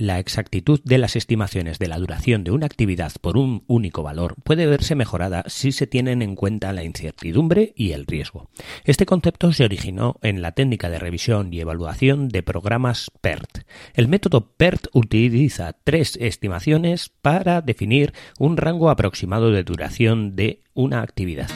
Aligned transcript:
La 0.00 0.18
exactitud 0.18 0.80
de 0.82 0.96
las 0.96 1.14
estimaciones 1.14 1.78
de 1.78 1.86
la 1.86 1.98
duración 1.98 2.42
de 2.42 2.52
una 2.52 2.64
actividad 2.64 3.12
por 3.20 3.36
un 3.36 3.64
único 3.66 4.02
valor 4.02 4.34
puede 4.42 4.64
verse 4.64 4.94
mejorada 4.94 5.44
si 5.46 5.72
se 5.72 5.86
tienen 5.86 6.22
en 6.22 6.36
cuenta 6.36 6.72
la 6.72 6.84
incertidumbre 6.84 7.74
y 7.76 7.92
el 7.92 8.06
riesgo. 8.06 8.48
Este 8.84 9.04
concepto 9.04 9.52
se 9.52 9.64
originó 9.64 10.16
en 10.22 10.40
la 10.40 10.52
técnica 10.52 10.88
de 10.88 10.98
revisión 10.98 11.52
y 11.52 11.60
evaluación 11.60 12.30
de 12.30 12.42
programas 12.42 13.10
PERT. 13.20 13.66
El 13.92 14.08
método 14.08 14.52
PERT 14.56 14.86
utiliza 14.94 15.76
tres 15.84 16.16
estimaciones 16.18 17.10
para 17.20 17.60
definir 17.60 18.14
un 18.38 18.56
rango 18.56 18.88
aproximado 18.88 19.50
de 19.50 19.64
duración 19.64 20.34
de 20.34 20.62
una 20.72 21.02
actividad. 21.02 21.50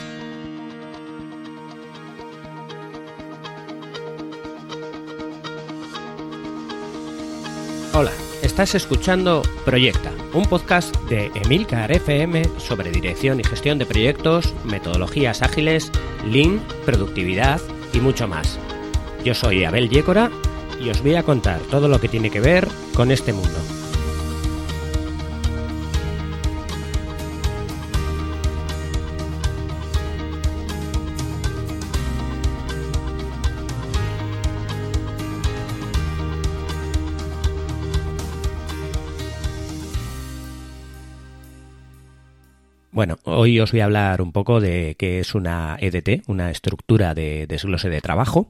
Estás 8.55 8.73
escuchando 8.73 9.41
Proyecta, 9.65 10.13
un 10.33 10.45
podcast 10.45 10.95
de 11.09 11.29
Emilcar 11.43 11.91
FM 11.91 12.41
sobre 12.57 12.89
dirección 12.89 13.37
y 13.41 13.43
gestión 13.43 13.77
de 13.77 13.85
proyectos, 13.85 14.53
metodologías 14.63 15.41
ágiles, 15.41 15.91
Lean, 16.25 16.61
productividad 16.85 17.59
y 17.91 17.99
mucho 17.99 18.29
más. 18.29 18.57
Yo 19.25 19.33
soy 19.33 19.65
Abel 19.65 19.89
Yécora 19.89 20.31
y 20.79 20.89
os 20.89 21.03
voy 21.03 21.15
a 21.15 21.23
contar 21.23 21.59
todo 21.69 21.89
lo 21.89 21.99
que 21.99 22.07
tiene 22.07 22.29
que 22.29 22.39
ver 22.39 22.65
con 22.93 23.11
este 23.11 23.33
mundo. 23.33 23.84
Bueno, 43.05 43.19
hoy 43.25 43.59
os 43.59 43.71
voy 43.71 43.81
a 43.81 43.85
hablar 43.85 44.19
un 44.19 44.31
poco 44.31 44.59
de 44.59 44.95
qué 44.97 45.19
es 45.19 45.35
una 45.35 45.77
EDT, 45.79 46.27
una 46.27 46.49
estructura 46.49 47.13
de 47.13 47.45
desglose 47.45 47.87
de 47.87 48.01
trabajo. 48.01 48.49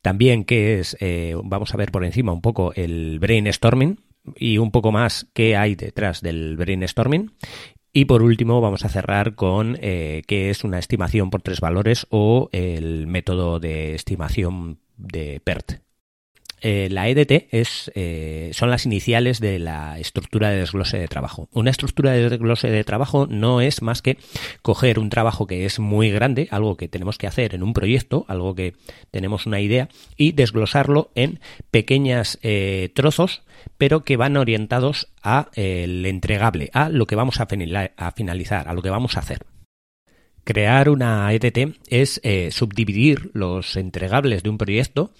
También 0.00 0.44
qué 0.44 0.80
es, 0.80 0.96
eh, 0.98 1.36
vamos 1.44 1.74
a 1.74 1.76
ver 1.76 1.92
por 1.92 2.02
encima 2.02 2.32
un 2.32 2.40
poco 2.40 2.72
el 2.74 3.18
brainstorming 3.18 4.00
y 4.34 4.56
un 4.56 4.70
poco 4.70 4.92
más 4.92 5.26
qué 5.34 5.58
hay 5.58 5.74
detrás 5.74 6.22
del 6.22 6.56
brainstorming. 6.56 7.32
Y 7.92 8.06
por 8.06 8.22
último 8.22 8.62
vamos 8.62 8.86
a 8.86 8.88
cerrar 8.88 9.34
con 9.34 9.76
eh, 9.82 10.22
qué 10.26 10.48
es 10.48 10.64
una 10.64 10.78
estimación 10.78 11.28
por 11.28 11.42
tres 11.42 11.60
valores 11.60 12.06
o 12.08 12.48
el 12.52 13.06
método 13.06 13.60
de 13.60 13.94
estimación 13.94 14.78
de 14.96 15.38
PERT, 15.44 15.82
eh, 16.62 16.88
la 16.90 17.08
EDT 17.08 17.48
es, 17.50 17.90
eh, 17.96 18.50
son 18.54 18.70
las 18.70 18.86
iniciales 18.86 19.40
de 19.40 19.58
la 19.58 19.98
estructura 19.98 20.50
de 20.50 20.58
desglose 20.58 20.96
de 20.96 21.08
trabajo. 21.08 21.48
Una 21.52 21.70
estructura 21.70 22.12
de 22.12 22.28
desglose 22.28 22.70
de 22.70 22.84
trabajo 22.84 23.26
no 23.28 23.60
es 23.60 23.82
más 23.82 24.00
que 24.00 24.16
coger 24.62 25.00
un 25.00 25.10
trabajo 25.10 25.48
que 25.48 25.64
es 25.64 25.80
muy 25.80 26.10
grande, 26.10 26.46
algo 26.52 26.76
que 26.76 26.86
tenemos 26.86 27.18
que 27.18 27.26
hacer 27.26 27.56
en 27.56 27.64
un 27.64 27.72
proyecto, 27.72 28.24
algo 28.28 28.54
que 28.54 28.74
tenemos 29.10 29.46
una 29.46 29.60
idea, 29.60 29.88
y 30.16 30.32
desglosarlo 30.32 31.10
en 31.16 31.40
pequeños 31.72 32.38
eh, 32.42 32.90
trozos, 32.94 33.42
pero 33.76 34.04
que 34.04 34.16
van 34.16 34.36
orientados 34.36 35.08
a 35.22 35.48
el 35.54 36.06
entregable, 36.06 36.70
a 36.72 36.88
lo 36.88 37.06
que 37.06 37.16
vamos 37.16 37.40
a 37.40 37.46
finalizar, 37.46 38.68
a 38.68 38.72
lo 38.72 38.82
que 38.82 38.90
vamos 38.90 39.16
a 39.16 39.20
hacer. 39.20 39.51
Crear 40.44 40.88
una 40.88 41.32
ETT 41.32 41.76
es 41.88 42.20
eh, 42.24 42.50
subdividir 42.50 43.30
los 43.32 43.76
entregables 43.76 44.42
de 44.42 44.50
un 44.50 44.58
proyecto 44.58 45.12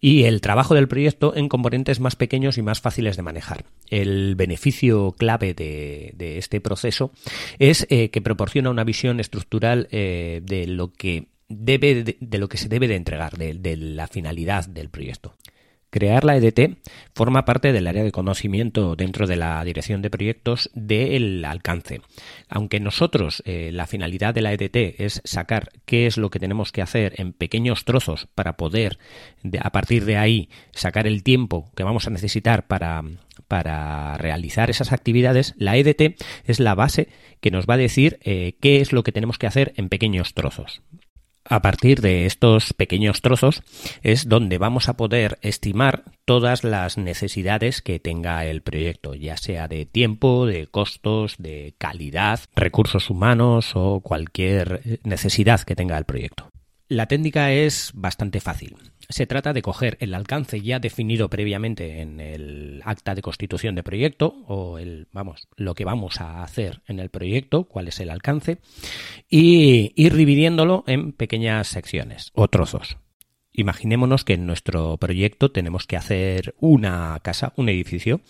y 0.00 0.24
el 0.24 0.40
trabajo 0.40 0.74
del 0.74 0.86
proyecto 0.86 1.34
en 1.34 1.48
componentes 1.48 1.98
más 1.98 2.14
pequeños 2.14 2.58
y 2.58 2.62
más 2.62 2.80
fáciles 2.80 3.16
de 3.16 3.22
manejar. 3.22 3.64
El 3.90 4.36
beneficio 4.36 5.12
clave 5.18 5.54
de, 5.54 6.38
este 6.38 6.60
proceso 6.60 7.10
es 7.58 7.86
eh, 7.90 8.10
que 8.10 8.22
proporciona 8.22 8.70
una 8.70 8.84
visión 8.84 9.18
estructural 9.18 9.88
eh, 9.90 10.42
de 10.44 10.68
lo 10.68 10.92
que 10.92 11.26
debe 11.48 12.04
de, 12.04 12.38
lo 12.38 12.48
que 12.48 12.58
se 12.58 12.68
debe 12.68 12.86
de 12.86 12.96
entregar, 12.96 13.36
de 13.36 13.76
la 13.76 14.06
finalidad 14.06 14.66
del 14.68 14.90
proyecto. 14.90 15.34
Crear 15.90 16.24
la 16.24 16.36
EDT 16.36 16.76
forma 17.14 17.46
parte 17.46 17.72
del 17.72 17.86
área 17.86 18.04
de 18.04 18.12
conocimiento 18.12 18.94
dentro 18.94 19.26
de 19.26 19.36
la 19.36 19.64
dirección 19.64 20.02
de 20.02 20.10
proyectos 20.10 20.70
del 20.74 21.44
alcance. 21.46 22.02
Aunque 22.48 22.78
nosotros 22.78 23.42
eh, 23.46 23.70
la 23.72 23.86
finalidad 23.86 24.34
de 24.34 24.42
la 24.42 24.52
EDT 24.52 25.00
es 25.00 25.22
sacar 25.24 25.70
qué 25.86 26.06
es 26.06 26.18
lo 26.18 26.28
que 26.28 26.40
tenemos 26.40 26.72
que 26.72 26.82
hacer 26.82 27.14
en 27.16 27.32
pequeños 27.32 27.84
trozos 27.84 28.28
para 28.34 28.58
poder 28.58 28.98
a 29.60 29.72
partir 29.72 30.04
de 30.04 30.16
ahí 30.18 30.50
sacar 30.72 31.06
el 31.06 31.22
tiempo 31.22 31.70
que 31.74 31.84
vamos 31.84 32.06
a 32.06 32.10
necesitar 32.10 32.66
para, 32.66 33.02
para 33.46 34.18
realizar 34.18 34.68
esas 34.68 34.92
actividades, 34.92 35.54
la 35.56 35.76
EDT 35.76 36.16
es 36.44 36.60
la 36.60 36.74
base 36.74 37.08
que 37.40 37.50
nos 37.50 37.66
va 37.66 37.74
a 37.74 37.78
decir 37.78 38.18
eh, 38.22 38.56
qué 38.60 38.80
es 38.80 38.92
lo 38.92 39.02
que 39.02 39.12
tenemos 39.12 39.38
que 39.38 39.46
hacer 39.46 39.72
en 39.76 39.88
pequeños 39.88 40.34
trozos. 40.34 40.82
A 41.50 41.62
partir 41.62 42.02
de 42.02 42.26
estos 42.26 42.74
pequeños 42.74 43.22
trozos 43.22 43.62
es 44.02 44.28
donde 44.28 44.58
vamos 44.58 44.90
a 44.90 44.98
poder 44.98 45.38
estimar 45.40 46.04
todas 46.26 46.62
las 46.62 46.98
necesidades 46.98 47.80
que 47.80 47.98
tenga 47.98 48.44
el 48.44 48.60
proyecto, 48.60 49.14
ya 49.14 49.38
sea 49.38 49.66
de 49.66 49.86
tiempo, 49.86 50.44
de 50.44 50.66
costos, 50.66 51.36
de 51.38 51.74
calidad, 51.78 52.40
recursos 52.54 53.08
humanos 53.08 53.72
o 53.74 54.00
cualquier 54.00 55.00
necesidad 55.04 55.62
que 55.62 55.74
tenga 55.74 55.96
el 55.96 56.04
proyecto. 56.04 56.50
La 56.88 57.04
técnica 57.06 57.52
es 57.52 57.90
bastante 57.94 58.40
fácil. 58.40 58.76
Se 59.10 59.26
trata 59.26 59.52
de 59.52 59.60
coger 59.60 59.98
el 60.00 60.14
alcance 60.14 60.62
ya 60.62 60.78
definido 60.78 61.28
previamente 61.28 62.00
en 62.00 62.18
el 62.18 62.80
acta 62.82 63.14
de 63.14 63.20
constitución 63.20 63.74
de 63.74 63.82
proyecto 63.82 64.42
o 64.46 64.78
el, 64.78 65.06
vamos, 65.12 65.48
lo 65.56 65.74
que 65.74 65.84
vamos 65.84 66.22
a 66.22 66.42
hacer 66.42 66.80
en 66.86 66.98
el 66.98 67.10
proyecto, 67.10 67.64
cuál 67.64 67.88
es 67.88 68.00
el 68.00 68.08
alcance, 68.08 68.58
y 69.28 69.92
ir 70.02 70.14
dividiéndolo 70.14 70.84
en 70.86 71.12
pequeñas 71.12 71.68
secciones 71.68 72.30
o 72.32 72.48
trozos. 72.48 72.96
Imaginémonos 73.52 74.24
que 74.24 74.34
en 74.34 74.46
nuestro 74.46 74.96
proyecto 74.96 75.50
tenemos 75.50 75.86
que 75.86 75.96
hacer 75.96 76.54
una 76.58 77.18
casa, 77.22 77.52
un 77.56 77.68
edificio. 77.68 78.22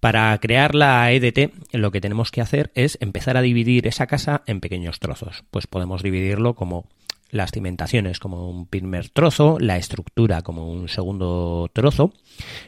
Para 0.00 0.36
crear 0.38 0.74
la 0.74 1.10
EDT, 1.12 1.52
lo 1.72 1.90
que 1.90 2.02
tenemos 2.02 2.30
que 2.30 2.42
hacer 2.42 2.72
es 2.74 2.98
empezar 3.00 3.38
a 3.38 3.42
dividir 3.42 3.86
esa 3.86 4.06
casa 4.06 4.42
en 4.46 4.60
pequeños 4.60 4.98
trozos. 4.98 5.44
Pues 5.50 5.66
podemos 5.66 6.02
dividirlo 6.02 6.54
como 6.54 6.88
las 7.30 7.50
cimentaciones 7.50 8.18
como 8.18 8.48
un 8.48 8.66
primer 8.66 9.08
trozo, 9.08 9.58
la 9.60 9.76
estructura 9.76 10.42
como 10.42 10.70
un 10.70 10.88
segundo 10.88 11.70
trozo, 11.72 12.12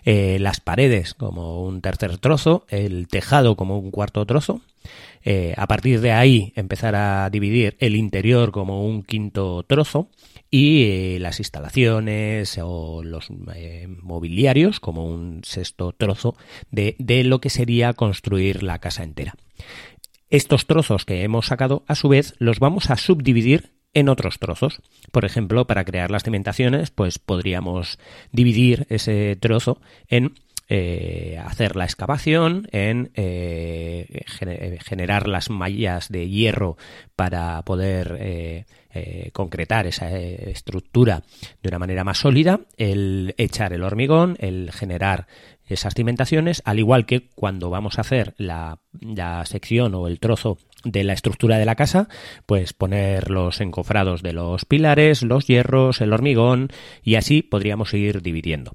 eh, 0.05 0.39
las 0.41 0.61
paredes 0.61 1.15
como 1.15 1.63
un 1.65 1.81
tercer 1.81 2.19
trozo, 2.19 2.67
el 2.69 3.09
tejado 3.09 3.57
como 3.57 3.79
un 3.79 3.91
cuarto 3.91 4.25
trozo. 4.27 4.61
Eh, 5.25 5.55
a 5.57 5.67
partir 5.67 6.01
de 6.01 6.13
ahí 6.13 6.53
empezar 6.57 6.95
a 6.95 7.29
dividir 7.31 7.77
el 7.81 7.97
interior 7.97 8.53
como 8.53 8.87
un 8.87 9.03
quinto 9.03 9.65
trozo 9.65 10.09
y 10.51 10.85
eh, 10.85 11.19
las 11.21 11.41
instalaciones 11.41 12.59
o 12.63 13.03
los 13.03 13.29
mobiliarios 13.31 14.81
como 14.81 15.07
un 15.07 15.43
sexto 15.45 15.93
trozo 15.93 16.37
de, 16.71 16.97
de 16.99 17.25
lo 17.25 17.41
que 17.41 17.51
sería 17.51 17.93
construir 17.93 18.63
la 18.63 18.79
casa 18.79 19.03
entera. 19.03 19.35
Estos 20.31 20.67
trozos 20.67 21.05
que 21.05 21.23
hemos 21.23 21.47
sacado, 21.47 21.85
a 21.87 21.95
su 21.95 22.09
vez, 22.09 22.35
los 22.39 22.59
vamos 22.61 22.91
a 22.91 22.97
subdividir 22.97 23.78
en 23.99 24.09
otros 24.09 24.39
trozos. 24.39 24.81
Por 25.13 25.25
ejemplo, 25.25 25.67
para 25.67 25.85
crear 25.85 26.11
las 26.11 26.23
cimentaciones, 26.23 26.91
pues 26.91 27.19
podríamos 27.19 27.99
dividir 28.33 28.87
ese 28.89 29.37
trozo 29.37 29.81
en 30.09 30.35
eh, 30.71 31.41
hacer 31.43 31.77
la 31.77 31.85
excavación, 31.85 32.69
en 32.73 33.11
eh, 33.15 34.25
generar 34.85 35.27
las 35.27 35.49
mallas 35.49 36.11
de 36.11 36.29
hierro 36.29 36.77
para 37.17 37.63
poder 37.63 38.19
eh, 38.21 38.67
concretar 39.33 39.87
esa 39.87 40.11
estructura 40.11 41.23
de 41.63 41.69
una 41.71 41.79
manera 41.79 42.05
más 42.05 42.19
sólida, 42.19 42.61
el 42.77 43.35
echar 43.39 43.73
el 43.73 43.83
hormigón, 43.83 44.37
el 44.41 44.71
generar 44.73 45.27
esas 45.65 45.95
cimentaciones, 45.95 46.61
al 46.67 46.79
igual 46.79 47.07
que 47.07 47.29
cuando 47.35 47.71
vamos 47.71 47.97
a 47.97 48.03
hacer 48.03 48.35
la, 48.37 48.81
la 49.01 49.47
sección 49.47 49.95
o 49.95 50.07
el 50.07 50.21
trozo 50.21 50.59
de 50.85 51.05
la 51.05 51.13
estructura 51.13 51.59
de 51.59 51.65
la 51.65 51.75
casa, 51.75 52.09
pues 52.47 52.73
poner 52.73 53.31
los 53.31 53.61
encofrados 53.61 54.23
de 54.23 54.33
los 54.33 54.65
pilares, 54.65 55.23
los 55.23 55.47
hierros, 55.47 56.01
el 56.01 56.13
hormigón 56.13 56.71
y 57.03 57.17
así 57.17 57.43
podríamos 57.43 57.93
ir 57.95 58.23
dividiendo. 58.23 58.73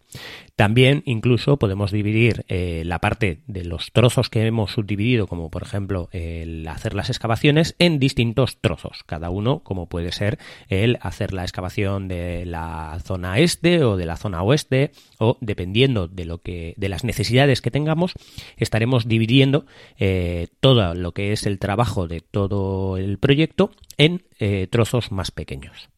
También 0.56 1.02
incluso 1.06 1.58
podemos 1.58 1.92
dividir 1.92 2.46
eh, 2.48 2.84
la 2.86 3.00
parte 3.00 3.42
de 3.48 3.66
los 3.66 3.92
trozos 3.92 4.30
que 4.30 4.46
hemos 4.46 4.72
subdividido, 4.72 5.26
como 5.26 5.50
por 5.50 5.64
ejemplo 5.64 6.10
el 6.12 6.68
hacer 6.68 6.94
las 6.94 7.10
excavaciones, 7.10 7.76
en 7.80 8.00
distintos 8.00 8.58
trozos, 8.62 9.04
cada 9.06 9.32
uno 9.32 9.60
como 9.64 9.88
puede 9.88 10.12
ser 10.12 10.38
el 10.70 11.00
hacer 11.02 11.34
la 11.34 11.42
excavación 11.42 12.08
de 12.08 12.46
la 12.46 13.00
zona 13.04 13.40
este 13.40 13.84
o 13.84 13.98
de 13.98 14.06
la 14.06 14.18
zona 14.18 14.44
oeste 14.44 14.92
o 15.18 15.38
dependiendo 15.42 16.08
de 16.08 16.26
lo 16.26 16.42
que 16.42 16.76
de 16.78 16.90
las 16.90 17.04
necesidades 17.04 17.62
que 17.62 17.72
tengamos 17.72 18.14
estaremos 18.58 19.08
dividiendo 19.08 19.66
eh, 19.98 20.48
todo 20.60 20.94
lo 20.94 21.14
que 21.14 21.32
es 21.32 21.48
el 21.48 21.58
trabajo 21.58 21.93
de 22.08 22.20
todo 22.20 22.98
el 22.98 23.18
proyecto 23.18 23.72
en 23.98 24.24
eh, 24.40 24.68
trozos 24.70 25.12
más 25.12 25.32
pequeños. 25.32 25.90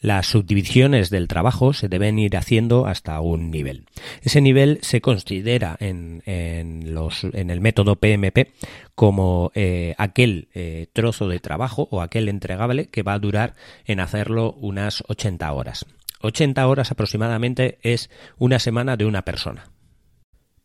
las 0.00 0.26
subdivisiones 0.26 1.10
del 1.10 1.28
trabajo 1.28 1.72
se 1.72 1.88
deben 1.88 2.18
ir 2.18 2.36
haciendo 2.36 2.86
hasta 2.86 3.20
un 3.20 3.52
nivel. 3.52 3.86
Ese 4.22 4.40
nivel 4.40 4.78
se 4.82 5.00
considera 5.00 5.76
en, 5.78 6.22
los, 6.92 7.22
en 7.22 7.50
el 7.50 7.60
método 7.60 7.94
PMP 7.94 8.48
como 8.96 9.52
eh, 9.54 9.94
aquel 9.98 10.48
eh, 10.54 10.88
trozo 10.92 11.28
de 11.28 11.38
trabajo 11.38 11.86
o 11.92 12.00
aquel 12.00 12.28
entregable 12.28 12.86
que 12.86 13.04
va 13.04 13.12
a 13.12 13.20
durar 13.20 13.54
en 13.86 14.00
hacerlo 14.00 14.54
unas 14.54 15.04
80 15.06 15.52
horas. 15.52 15.86
80 16.22 16.66
horas 16.66 16.90
aproximadamente 16.90 17.78
es 17.82 18.10
una 18.38 18.58
semana 18.58 18.96
de 18.96 19.04
una 19.04 19.22
persona. 19.22 19.71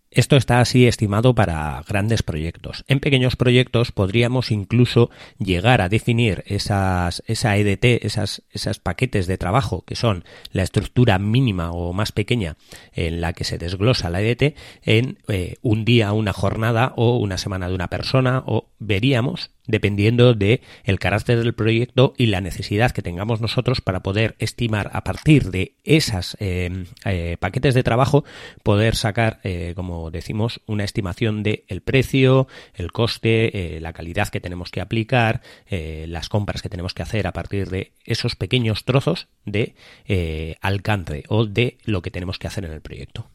Esto 0.09 0.37
está 0.37 0.61
así 0.61 0.87
estimado 0.87 1.35
para 1.35 1.83
grandes 1.87 2.23
proyectos. 2.23 2.85
En 2.87 2.99
pequeños 2.99 3.35
proyectos 3.35 3.91
podríamos 3.91 4.51
incluso 4.51 5.09
llegar 5.37 5.81
a 5.81 5.89
definir 5.89 6.43
esas, 6.47 7.23
esa 7.27 7.57
EDT, 7.57 8.05
esas, 8.05 8.41
paquetes 8.81 9.27
de 9.27 9.37
trabajo 9.37 9.83
que 9.85 9.95
son 9.95 10.23
la 10.51 10.63
estructura 10.63 11.19
mínima 11.19 11.71
o 11.71 11.91
más 11.91 12.11
pequeña 12.11 12.55
en 12.93 13.19
la 13.19 13.33
que 13.33 13.43
se 13.43 13.57
desglosa 13.57 14.09
la 14.09 14.21
EDT 14.21 14.55
en 14.83 15.19
eh, 15.27 15.55
un 15.61 15.83
día, 15.83 16.13
una 16.13 16.31
jornada 16.31 16.93
o 16.95 17.17
una 17.17 17.37
semana 17.37 17.67
de 17.67 17.75
una 17.75 17.89
persona 17.89 18.43
o 18.45 18.69
veríamos 18.79 19.51
dependiendo 19.67 20.33
de 20.33 20.61
el 20.83 20.99
carácter 20.99 21.37
del 21.39 21.53
proyecto 21.53 22.13
y 22.17 22.27
la 22.27 22.41
necesidad 22.41 22.91
que 22.91 23.01
tengamos 23.01 23.41
nosotros 23.41 23.81
para 23.81 24.01
poder 24.01 24.35
estimar 24.39 24.89
a 24.93 25.03
partir 25.03 25.51
de 25.51 25.75
esas 25.83 26.35
eh, 26.39 26.85
eh, 27.05 27.37
paquetes 27.39 27.73
de 27.73 27.83
trabajo 27.83 28.23
poder 28.63 28.95
sacar 28.95 29.39
eh, 29.43 29.73
como 29.75 30.09
decimos 30.11 30.61
una 30.65 30.83
estimación 30.83 31.43
de 31.43 31.65
el 31.67 31.81
precio 31.81 32.47
el 32.73 32.91
coste 32.91 33.79
la 33.81 33.93
calidad 33.93 34.29
que 34.29 34.39
tenemos 34.39 34.71
que 34.71 34.81
aplicar 34.81 35.41
las 35.69 36.29
compras 36.29 36.61
que 36.61 36.69
tenemos 36.69 36.93
que 36.93 37.03
hacer 37.03 37.27
a 37.27 37.33
partir 37.33 37.69
de 37.69 37.91
esos 38.05 38.35
pequeños 38.35 38.85
trozos 38.85 39.27
de 39.45 39.75
alcance 40.61 41.23
o 41.27 41.45
de 41.45 41.77
lo 41.83 42.01
que 42.01 42.11
tenemos 42.11 42.39
que 42.39 42.47
hacer 42.47 42.65
en 42.65 42.71
el 42.71 42.81
proyecto 42.81 43.29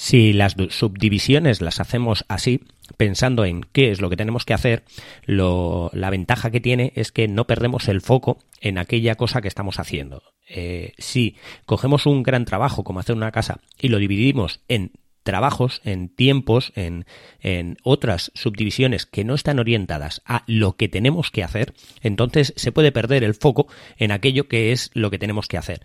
si 0.00 0.32
las 0.32 0.56
subdivisiones 0.70 1.60
las 1.60 1.78
hacemos 1.78 2.24
así, 2.26 2.62
pensando 2.96 3.44
en 3.44 3.60
qué 3.60 3.90
es 3.90 4.00
lo 4.00 4.08
que 4.08 4.16
tenemos 4.16 4.46
que 4.46 4.54
hacer, 4.54 4.82
la 5.26 6.10
ventaja 6.10 6.50
que 6.50 6.58
tiene 6.58 6.94
es 6.96 7.12
que 7.12 7.28
no 7.28 7.46
perdemos 7.46 7.86
el 7.86 8.00
foco 8.00 8.38
en 8.62 8.78
aquella 8.78 9.16
cosa 9.16 9.42
que 9.42 9.48
estamos 9.48 9.78
haciendo. 9.78 10.22
Eh, 10.48 10.94
si 10.96 11.36
cogemos 11.66 12.06
un 12.06 12.22
gran 12.22 12.46
trabajo 12.46 12.82
como 12.82 12.98
hacer 12.98 13.14
una 13.14 13.30
casa 13.30 13.60
y 13.78 13.88
lo 13.88 13.98
dividimos 13.98 14.60
en 14.68 14.92
trabajos, 15.22 15.82
en 15.84 16.08
tiempos, 16.08 16.72
en, 16.76 17.04
en, 17.42 17.76
otras 17.82 18.32
subdivisiones 18.34 19.04
que 19.04 19.24
no 19.24 19.34
están 19.34 19.58
orientadas 19.58 20.22
a 20.24 20.44
lo 20.46 20.76
que 20.76 20.88
tenemos 20.88 21.30
que 21.30 21.44
hacer, 21.44 21.74
entonces 22.00 22.54
se 22.56 22.72
puede 22.72 22.90
perder 22.90 23.22
el 23.22 23.34
foco 23.34 23.66
en 23.98 24.12
aquello 24.12 24.48
que 24.48 24.72
es 24.72 24.90
lo 24.94 25.10
que 25.10 25.18
tenemos 25.18 25.46
que 25.46 25.58
hacer 25.58 25.82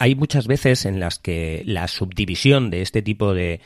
hay 0.00 0.14
muchas 0.14 0.46
veces 0.46 0.86
en 0.86 0.98
las 0.98 1.18
que 1.18 1.62
la 1.66 1.86
subdivisión 1.86 2.70
de 2.70 2.80
este 2.80 3.02
tipo 3.02 3.34
de, 3.34 3.60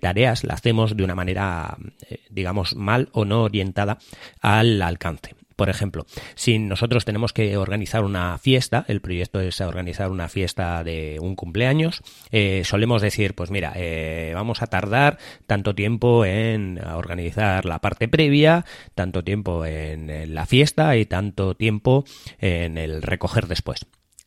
tareas 0.00 0.42
la 0.42 0.54
hacemos 0.54 0.96
de 0.96 1.04
una 1.04 1.14
manera, 1.14 1.76
eh, 2.08 2.20
digamos, 2.30 2.74
mal 2.74 3.10
o 3.12 3.26
no 3.26 3.42
orientada 3.42 3.98
al 4.40 4.80
alcance. 4.80 5.34
Por 5.54 5.68
ejemplo, 5.68 6.06
si 6.34 6.58
nosotros 6.58 7.04
tenemos 7.04 7.34
que 7.34 7.58
organizar 7.58 8.04
una 8.04 8.38
fiesta, 8.38 8.86
el 8.88 9.02
proyecto 9.02 9.40
es 9.40 9.60
organizar 9.60 10.10
una 10.10 10.28
fiesta 10.28 10.82
de 10.82 11.18
un 11.20 11.36
cumpleaños, 11.36 12.02
eh, 12.30 12.62
solemos 12.64 13.02
decir, 13.02 13.34
pues 13.34 13.50
mira, 13.50 13.74
eh, 13.76 14.32
vamos 14.34 14.62
a 14.62 14.68
tardar 14.68 15.18
tanto 15.46 15.74
tiempo 15.74 16.24
en 16.24 16.82
organizar 16.86 17.66
la 17.66 17.80
parte 17.80 18.08
previa, 18.08 18.64
tanto 18.94 19.24
tiempo 19.24 19.66
en 19.66 20.34
la 20.34 20.46
fiesta 20.46 20.96
y 20.96 21.04
tanto 21.04 21.54
tiempo 21.54 22.04
en 22.38 22.78
el 22.78 23.02
recoger 23.02 23.46
después. 23.46 23.86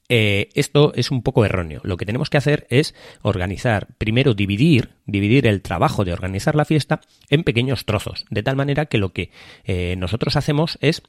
Eh, 0.10 0.50
esto 0.56 0.92
es 0.96 1.12
un 1.12 1.22
poco 1.22 1.46
erróneo. 1.46 1.82
Lo 1.84 1.96
que 1.96 2.06
tenemos 2.06 2.32
que 2.32 2.38
hacer 2.38 2.66
es 2.70 2.96
organizar, 3.22 3.88
primero 4.00 4.34
dividir, 4.34 4.90
dividir 5.06 5.46
el 5.46 5.62
trabajo 5.62 6.04
de 6.04 6.14
organizar 6.14 6.56
la 6.56 6.66
fiesta 6.66 7.02
en 7.30 7.44
pequeños 7.44 7.86
trozos, 7.86 8.26
de 8.32 8.42
tal 8.42 8.56
manera 8.56 8.88
que 8.88 8.98
lo 8.98 9.14
que 9.14 9.30
eh, 9.66 9.96
nosotros 9.98 10.36
hacemos 10.36 10.80
es 10.82 11.04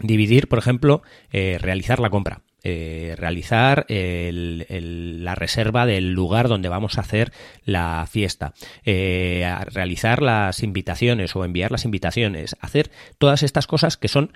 dividir, 0.00 0.48
por 0.48 0.58
ejemplo, 0.58 1.02
eh, 1.30 1.58
realizar 1.60 2.00
la 2.00 2.10
compra. 2.10 2.42
realizar 2.64 3.84
la 3.90 5.34
reserva 5.34 5.84
del 5.84 6.12
lugar 6.12 6.48
donde 6.48 6.70
vamos 6.70 6.96
a 6.96 7.02
hacer 7.02 7.30
la 7.66 8.06
fiesta, 8.10 8.54
realizar 8.86 10.22
las 10.22 10.62
invitaciones 10.62 11.36
o 11.36 11.44
enviar 11.44 11.70
las 11.70 11.84
invitaciones, 11.84 12.56
hacer 12.60 12.90
todas 13.18 13.42
estas 13.42 13.66
cosas 13.66 13.98
que 13.98 14.08
son 14.08 14.32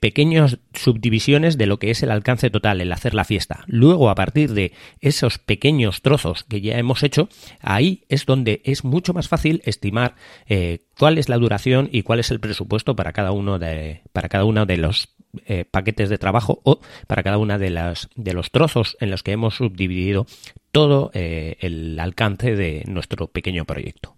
pequeñas 0.00 0.58
subdivisiones 0.72 1.58
de 1.58 1.66
lo 1.66 1.78
que 1.78 1.90
es 1.90 2.02
el 2.02 2.10
alcance 2.10 2.50
total, 2.50 2.80
el 2.80 2.92
hacer 2.92 3.14
la 3.14 3.24
fiesta. 3.24 3.64
Luego, 3.66 4.08
a 4.08 4.14
partir 4.14 4.52
de 4.52 4.72
esos 5.00 5.38
pequeños 5.38 6.02
trozos 6.02 6.44
que 6.44 6.60
ya 6.60 6.78
hemos 6.78 7.02
hecho, 7.02 7.28
ahí 7.60 8.04
es 8.08 8.26
donde 8.26 8.62
es 8.64 8.84
mucho 8.84 9.12
más 9.12 9.28
fácil 9.28 9.62
estimar 9.64 10.14
eh, 10.46 10.80
cuál 10.98 11.18
es 11.18 11.28
la 11.28 11.38
duración 11.38 11.88
y 11.90 12.02
cuál 12.02 12.20
es 12.20 12.30
el 12.30 12.40
presupuesto 12.40 12.94
para 12.94 13.12
cada 13.12 13.32
uno 13.32 13.58
de, 13.58 14.02
para 14.12 14.28
cada 14.28 14.44
uno 14.44 14.66
de 14.66 14.76
los 14.76 15.08
eh, 15.46 15.64
paquetes 15.64 16.08
de 16.08 16.18
trabajo 16.18 16.60
o 16.62 16.80
para 17.06 17.22
cada 17.22 17.38
una 17.38 17.58
de 17.58 17.70
las 17.70 18.08
de 18.14 18.34
los 18.34 18.50
trozos 18.50 18.96
en 19.00 19.10
los 19.10 19.22
que 19.22 19.32
hemos 19.32 19.56
subdividido 19.56 20.26
todo 20.70 21.10
el 21.14 21.98
alcance 22.00 22.56
de 22.56 22.82
nuestro 22.86 23.28
pequeño 23.28 23.64
proyecto. 23.64 24.13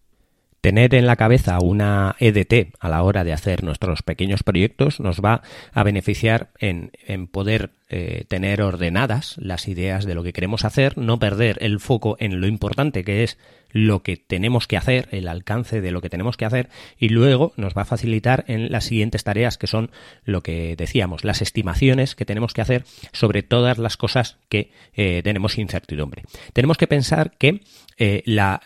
Tener 0.60 0.94
en 0.94 1.06
la 1.06 1.16
cabeza 1.16 1.58
una 1.60 2.16
EDT 2.18 2.74
a 2.80 2.88
la 2.88 3.02
hora 3.02 3.24
de 3.24 3.32
hacer 3.32 3.62
nuestros 3.62 4.02
pequeños 4.02 4.42
proyectos 4.42 5.00
nos 5.00 5.20
va 5.20 5.42
a 5.72 5.82
beneficiar 5.84 6.50
en, 6.58 6.90
poder 7.28 7.70
eh, 7.88 8.24
tener 8.26 8.62
ordenadas 8.62 9.36
las 9.38 9.68
ideas 9.68 10.04
de 10.06 10.16
lo 10.16 10.24
que 10.24 10.32
queremos 10.32 10.64
hacer, 10.64 10.98
no 10.98 11.20
perder 11.20 11.58
el 11.60 11.78
foco 11.78 12.16
en 12.18 12.40
lo 12.40 12.48
importante 12.48 13.04
que 13.04 13.22
es 13.22 13.38
lo 13.70 14.02
que 14.02 14.16
tenemos 14.16 14.66
que 14.66 14.76
hacer, 14.76 15.08
el 15.12 15.28
alcance 15.28 15.80
de 15.80 15.90
lo 15.92 16.00
que 16.00 16.08
tenemos 16.08 16.36
que 16.36 16.46
hacer 16.46 16.68
y 16.98 17.10
luego 17.10 17.52
nos 17.56 17.74
va 17.74 17.82
a 17.82 17.84
facilitar 17.84 18.44
en 18.48 18.72
las 18.72 18.84
siguientes 18.84 19.22
tareas 19.22 19.58
que 19.58 19.66
son 19.66 19.90
lo 20.24 20.42
que 20.42 20.74
decíamos, 20.76 21.24
las 21.24 21.42
estimaciones 21.42 22.16
que 22.16 22.24
tenemos 22.24 22.54
que 22.54 22.62
hacer 22.62 22.84
sobre 23.12 23.42
todas 23.42 23.78
las 23.78 23.96
cosas 23.96 24.38
que 24.48 24.72
eh, 24.94 25.20
tenemos 25.22 25.58
incertidumbre. 25.58 26.22
Tenemos 26.54 26.78
que 26.78 26.86
pensar 26.86 27.36
que 27.38 27.60
eh, 27.98 28.22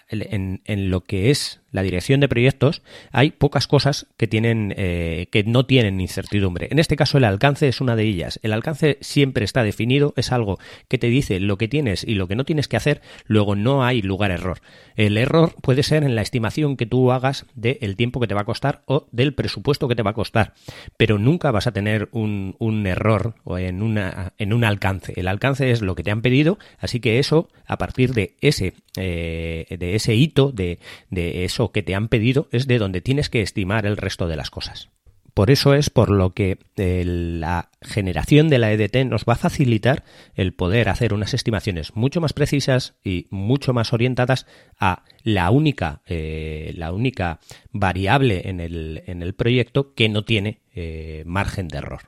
en, 0.08 0.90
lo 0.90 1.02
que 1.02 1.30
es 1.30 1.60
la 1.72 1.82
dirección 1.82 2.20
de 2.20 2.28
proyectos 2.28 2.82
hay 3.12 3.32
pocas 3.32 3.66
cosas 3.66 4.06
que 4.16 4.26
tienen 4.26 4.70
que 4.70 5.44
no 5.46 5.66
tienen 5.66 6.00
incertidumbre. 6.00 6.68
En 6.70 6.78
este 6.78 6.96
caso 6.96 7.18
el 7.18 7.24
alcance 7.24 7.68
es 7.68 7.80
una 7.80 7.96
de 7.96 8.04
ellas. 8.04 8.40
El 8.42 8.52
alcance 8.52 8.98
siempre 9.10 9.44
está 9.44 9.62
definido, 9.62 10.14
es 10.16 10.32
algo 10.32 10.58
que 10.88 10.98
te 10.98 11.08
dice 11.08 11.40
lo 11.40 11.58
que 11.58 11.68
tienes 11.68 12.04
y 12.04 12.14
lo 12.14 12.28
que 12.28 12.36
no 12.36 12.44
tienes 12.44 12.68
que 12.68 12.76
hacer, 12.76 13.02
luego 13.26 13.56
no 13.56 13.84
hay 13.84 14.02
lugar 14.02 14.30
a 14.30 14.34
error. 14.34 14.60
El 14.96 15.18
error 15.18 15.54
puede 15.60 15.82
ser 15.82 16.04
en 16.04 16.14
la 16.14 16.22
estimación 16.22 16.76
que 16.76 16.86
tú 16.86 17.12
hagas 17.12 17.46
del 17.54 17.96
tiempo 17.96 18.20
que 18.20 18.26
te 18.26 18.34
va 18.34 18.42
a 18.42 18.44
costar 18.44 18.82
o 18.86 19.08
del 19.12 19.34
presupuesto 19.34 19.88
que 19.88 19.96
te 19.96 20.02
va 20.02 20.12
a 20.12 20.14
costar, 20.14 20.54
pero 20.96 21.18
nunca 21.18 21.50
vas 21.50 21.66
a 21.66 21.72
tener 21.72 22.08
un, 22.12 22.54
error 22.86 23.34
o 23.44 23.58
en, 23.58 23.82
un 23.82 24.64
alcance. 24.64 25.12
El 25.16 25.28
alcance 25.28 25.70
es 25.70 25.82
lo 25.82 25.94
que 25.94 26.02
te 26.02 26.10
han 26.10 26.22
pedido, 26.22 26.58
así 26.78 27.00
que 27.00 27.18
eso, 27.18 27.48
a 27.66 27.78
partir 27.78 28.14
de 28.14 28.36
ese, 28.40 28.74
eh, 28.96 29.76
de 29.78 29.94
ese 29.94 30.14
hito, 30.14 30.52
de 30.52 30.78
eso 31.10 31.72
que 31.72 31.82
te 31.82 31.94
han 31.94 32.08
pedido, 32.08 32.48
es 32.52 32.66
de 32.66 32.78
donde 32.78 33.00
tienes 33.00 33.28
que 33.28 33.42
estimar 33.42 33.86
el 33.86 33.96
resto 33.96 34.28
de 34.28 34.36
las 34.36 34.50
cosas. 34.50 34.90
Por 35.34 35.50
eso 35.50 35.74
es 35.74 35.90
por 35.90 36.10
lo 36.10 36.34
que 36.34 36.58
eh, 36.76 37.04
la 37.04 37.70
generación 37.82 38.48
de 38.48 38.58
la 38.58 38.72
EDT 38.72 39.06
nos 39.06 39.24
va 39.24 39.34
a 39.34 39.36
facilitar 39.36 40.04
el 40.34 40.52
poder 40.52 40.88
hacer 40.88 41.14
unas 41.14 41.34
estimaciones 41.34 41.94
mucho 41.94 42.20
más 42.20 42.32
precisas 42.32 42.96
y 43.04 43.26
mucho 43.30 43.72
más 43.72 43.92
orientadas 43.92 44.46
a 44.78 45.04
la 45.22 45.50
única, 45.50 46.02
eh, 46.06 46.72
la 46.76 46.92
única 46.92 47.40
variable 47.72 48.48
en 48.48 48.60
el, 48.60 49.02
en 49.06 49.22
el, 49.22 49.34
proyecto 49.34 49.94
que 49.94 50.08
no 50.08 50.24
tiene 50.24 50.60
eh, 50.74 51.22
margen 51.26 51.68
de 51.68 51.78
error. 51.78 52.02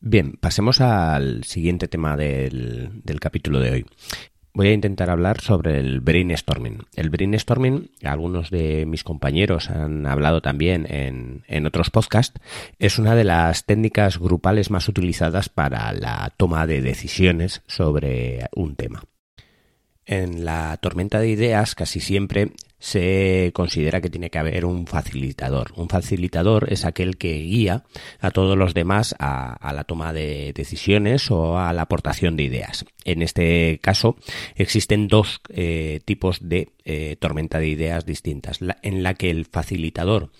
Bien, 0.00 0.32
pasemos 0.32 0.80
al 0.80 1.44
siguiente 1.44 1.88
tema 1.88 2.16
del, 2.16 3.02
del 3.02 3.20
capítulo 3.20 3.60
de 3.60 3.70
hoy 3.70 3.86
voy 4.56 4.68
a 4.68 4.72
intentar 4.72 5.10
hablar 5.10 5.42
sobre 5.42 5.78
el 5.78 6.00
brainstorming. 6.00 6.78
El 6.94 7.10
brainstorming, 7.10 7.90
algunos 8.02 8.50
de 8.50 8.86
mis 8.86 9.04
compañeros 9.04 9.68
han 9.68 10.06
hablado 10.06 10.40
también 10.40 10.86
en, 10.88 11.44
en, 11.46 11.66
otros 11.66 11.90
podcasts, 11.90 12.40
es 12.78 12.98
una 12.98 13.14
de 13.14 13.24
las 13.24 13.66
técnicas 13.66 14.18
grupales 14.18 14.70
más 14.70 14.88
utilizadas 14.88 15.50
para 15.50 15.92
la 15.92 16.32
toma 16.38 16.66
de 16.66 16.80
decisiones 16.80 17.62
sobre 17.66 18.46
un 18.54 18.76
tema. 18.76 19.04
En 20.06 20.46
la 20.46 20.78
tormenta 20.78 21.20
de 21.20 21.28
ideas 21.28 21.74
casi 21.74 22.00
siempre 22.00 22.52
se 22.78 23.52
considera 23.54 24.00
que 24.00 24.10
tiene 24.10 24.30
que 24.30 24.38
haber 24.38 24.64
un 24.64 24.86
facilitador. 24.86 25.72
Un 25.76 25.88
facilitador 25.88 26.72
es 26.72 26.84
aquel 26.84 27.16
que 27.16 27.38
guía 27.38 27.84
a 28.20 28.30
todos 28.30 28.56
los 28.56 28.74
demás 28.74 29.14
a, 29.18 29.72
la 29.72 29.84
toma 29.84 30.12
de 30.12 30.52
decisiones 30.54 31.30
o 31.30 31.58
a 31.58 31.72
la 31.72 31.82
aportación 31.82 32.36
de 32.36 32.44
ideas. 32.44 32.84
En 33.04 33.22
este 33.22 33.78
caso 33.82 34.16
existen 34.56 35.08
dos 35.08 35.40
eh, 35.48 36.00
tipos 36.04 36.38
de 36.48 36.70
eh, 36.84 37.16
tormenta 37.18 37.58
de 37.58 37.68
ideas 37.68 38.04
distintas, 38.04 38.58
en 38.82 39.02
la 39.02 39.14
que 39.14 39.30
el 39.30 39.46
facilitador 39.46 40.30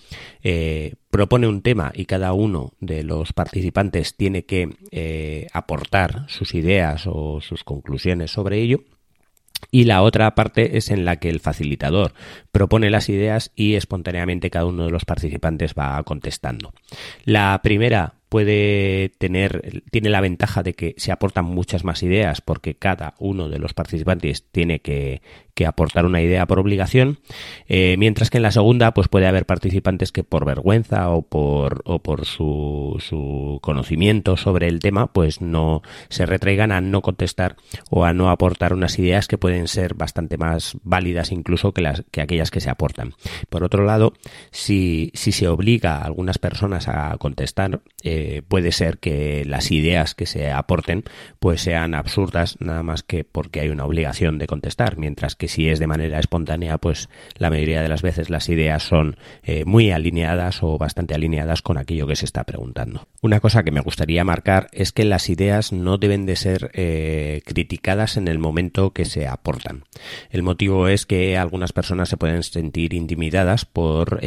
eh, 0.43 0.95
propone 1.11 1.49
un 1.49 1.63
tema 1.63 1.93
y 1.95 2.05
cada 2.05 2.33
uno 2.33 2.73
de 2.81 3.03
los 3.03 3.33
participantes 3.33 4.17
tiene 4.17 4.45
que 4.45 5.47
aportar 5.53 6.27
sus 6.29 6.55
ideas 6.55 7.05
o 7.07 7.41
sus 7.41 7.65
conclusiones 7.65 8.31
sobre 8.31 8.61
ello 8.61 8.85
y 9.71 9.85
la 9.85 10.03
otra 10.03 10.35
parte 10.35 10.77
es 10.77 10.91
en 10.91 11.05
la 11.05 11.17
que 11.17 11.29
el 11.29 11.41
facilitador 11.41 12.13
propone 12.53 12.91
las 12.91 13.09
ideas 13.09 13.53
y 13.55 13.75
espontáneamente 13.75 14.51
cada 14.51 14.67
uno 14.67 14.85
de 14.85 14.91
los 14.91 15.05
participantes 15.05 15.75
va 15.75 16.03
contestando. 16.05 16.73
La 17.25 17.61
primera 17.63 18.15
puede 18.29 19.13
tener, 19.19 19.83
tiene 19.91 20.11
la 20.11 20.21
ventaja 20.21 20.63
de 20.63 20.75
que 20.75 20.95
se 20.99 21.13
aportan 21.13 21.45
muchas 21.45 21.85
más 21.85 22.03
ideas 22.03 22.41
porque 22.41 22.77
cada 22.77 23.15
uno 23.19 23.49
de 23.49 23.59
los 23.59 23.75
participantes 23.75 24.45
tiene 24.51 24.81
que, 25.57 25.67
aportar 25.67 26.07
una 26.07 26.23
idea 26.23 26.47
por 26.47 26.61
obligación, 26.61 27.19
eh, 27.67 27.97
mientras 27.99 28.31
que 28.31 28.37
en 28.37 28.43
la 28.43 28.53
segunda 28.53 28.95
pues 28.95 29.09
puede 29.09 29.27
haber 29.27 29.47
participantes 29.47 30.13
que 30.13 30.23
por 30.23 30.45
vergüenza 30.45 31.11
o 31.11 31.23
por, 31.23 31.83
o 31.85 31.99
por 31.99 32.27
su, 32.27 32.97
su 33.01 33.59
conocimiento 33.63 34.37
sobre 34.37 34.69
el 34.69 34.79
tema 34.81 35.13
pues 35.13 35.41
no 35.41 35.83
se 36.09 36.27
retraigan 36.27 36.71
a 36.71 36.81
no 36.81 37.03
contestar 37.03 37.57
o 37.91 38.05
a 38.05 38.13
no 38.13 38.31
aportar 38.31 38.73
unas 38.73 38.99
ideas 38.99 39.27
que 39.27 39.39
pueden 39.39 39.67
ser 39.67 39.95
bastante 39.95 40.37
más 40.37 40.77
válidas 40.83 41.33
incluso 41.33 41.73
que, 41.73 41.83
las, 41.83 42.05
que 42.11 42.21
aquellas 42.21 42.51
que 42.51 42.61
se 42.61 42.71
aportan. 42.71 43.15
Por 43.49 43.65
otro 43.65 43.85
lado, 43.85 44.13
si, 44.51 45.11
si 45.15 45.33
se 45.33 45.49
obliga 45.49 45.97
a 45.97 46.05
algunas 46.05 46.39
personas 46.39 46.89
a 46.89 47.17
contestar, 47.19 47.81
eh, 48.03 48.43
puede 48.47 48.73
ser 48.73 48.99
que 48.99 49.45
las 49.45 49.71
ideas 49.71 50.15
que 50.15 50.27
se 50.27 50.53
aporten 50.53 51.05
pues 51.39 51.63
sean 51.63 51.95
absurdas 51.95 52.57
nada 52.61 52.83
más 52.83 53.03
que 53.03 53.25
porque 53.25 53.61
hay 53.61 53.69
una 53.69 53.85
obligación 53.85 54.39
de 54.39 54.47
contestar, 54.47 54.97
mientras 54.99 55.35
que 55.35 55.46
si 55.49 55.69
es 55.69 55.79
de 55.79 55.87
manera 55.87 56.19
espontánea, 56.19 56.79
pues 56.79 57.09
la 57.37 57.51
mayoría 57.51 57.83
de 57.83 57.89
las 57.89 58.03
veces 58.03 58.31
las 58.31 58.49
ideas 58.49 58.83
son 58.83 59.17
eh, 59.43 59.65
muy 59.65 59.91
alineadas 59.91 60.63
o 60.63 60.79
bastante 60.79 61.15
alineadas 61.15 61.63
con 61.63 61.79
aquello 61.79 62.07
que 62.07 62.17
se 62.17 62.25
está 62.25 62.45
preguntando. 62.45 63.07
Una 63.23 63.41
cosa 63.41 63.63
que 63.63 63.71
me 63.71 63.81
gustaría 63.81 64.25
marcar 64.25 64.69
es 64.73 64.93
que 64.93 65.05
las 65.05 65.29
ideas 65.29 65.73
no 65.73 65.99
deben 65.99 66.27
de 66.27 66.37
ser 66.37 66.71
eh, 66.75 67.43
criticadas 67.45 68.17
en 68.17 68.29
el 68.29 68.39
momento 68.39 68.93
que 68.93 69.05
se 69.05 69.27
aportan. 69.27 69.85
El 70.31 70.43
motivo 70.43 70.89
es 70.89 71.07
que 71.07 71.37
algunas 71.37 71.73
personas 71.73 72.09
se 72.09 72.17
pueden 72.17 72.43
sentir 72.43 72.95
intimidadas 72.95 73.65
por, 73.65 74.21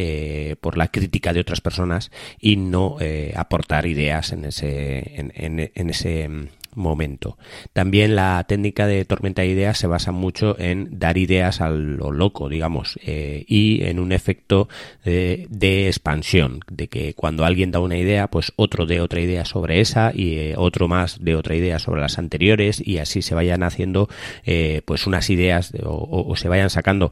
por 0.61 0.77
la 0.77 0.87
crítica 0.87 1.33
de 1.33 1.41
otras 1.41 1.61
personas 1.61 2.11
y 2.39 2.55
no 2.57 2.97
aportar 3.35 3.85
ideas 3.85 4.31
en 4.31 4.45
ese, 4.45 5.15
en, 5.15 5.89
ese 5.89 6.27
mm, 6.27 6.47
momento. 6.79 7.37
También 7.73 8.15
la 8.15 8.43
técnica 8.47 8.87
de 8.87 9.05
tormenta 9.05 9.43
de 9.43 9.49
ideas 9.49 9.77
se 9.77 9.87
basa 9.87 10.11
mucho 10.11 10.59
en 10.59 10.99
dar 10.99 11.17
ideas 11.17 11.61
a 11.61 11.69
lo 11.69 12.11
loco, 12.11 12.49
digamos, 12.49 12.97
eh, 13.03 13.45
y 13.47 13.83
en 13.83 13.99
un 13.99 14.11
efecto 14.11 14.67
de, 15.03 15.87
expansión, 15.87 16.61
de 16.71 16.87
que 16.87 17.13
cuando 17.13 17.45
alguien 17.45 17.71
da 17.71 17.79
una 17.79 17.97
idea, 17.97 18.27
pues 18.27 18.53
otro 18.55 18.85
dé 18.85 19.01
otra 19.01 19.21
idea 19.21 19.45
sobre 19.45 19.81
esa 19.81 20.11
y 20.13 20.35
eh, 20.35 20.53
otro 20.57 20.87
más 20.87 21.23
de 21.23 21.35
otra 21.35 21.55
idea 21.55 21.79
sobre 21.79 22.01
las 22.01 22.17
anteriores 22.17 22.81
y 22.85 22.97
así 22.97 23.21
se 23.21 23.35
vayan 23.35 23.63
haciendo 23.63 24.09
eh, 24.45 24.81
pues 24.85 25.07
unas 25.07 25.29
ideas 25.29 25.73
o, 25.83 26.35
se 26.35 26.49
vayan 26.49 26.69
sacando 26.69 27.11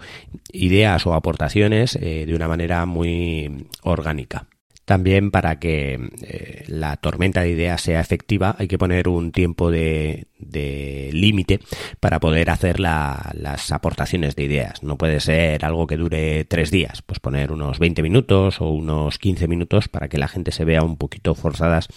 ideas 0.51 1.05
o 1.05 1.13
aportaciones 1.13 1.93
de 1.99 2.33
una 2.33 2.47
manera 2.47 2.85
muy 2.85 3.67
orgánica. 3.83 4.47
También 4.87 5.31
para 5.31 5.59
que 5.59 5.99
eh, 6.21 6.63
la 6.67 6.95
tormenta 6.95 7.41
de 7.41 7.49
ideas 7.49 7.81
sea 7.81 7.99
efectiva 7.99 8.55
hay 8.57 8.69
que 8.69 8.77
poner 8.77 9.09
un 9.09 9.33
tiempo 9.33 9.69
de, 9.69 10.27
límite 11.11 11.59
para 11.99 12.21
poder 12.21 12.49
hacer 12.49 12.79
las 12.79 13.71
aportaciones 13.73 14.37
de 14.37 14.43
ideas. 14.43 14.83
No 14.83 14.97
puede 14.97 15.19
ser 15.19 15.65
algo 15.65 15.87
que 15.87 15.97
dure 15.97 16.45
tres 16.45 16.71
días, 16.71 17.01
pues 17.01 17.19
poner 17.19 17.51
unos 17.51 17.79
20 17.79 18.01
minutos 18.01 18.61
o 18.61 18.69
unos 18.69 19.17
15 19.17 19.49
minutos 19.49 19.89
para 19.89 20.07
que 20.07 20.17
la 20.17 20.29
gente 20.29 20.53
se 20.53 20.63
vea 20.63 20.83
un 20.83 20.95
poquito 20.95 21.35
forzadas 21.35 21.89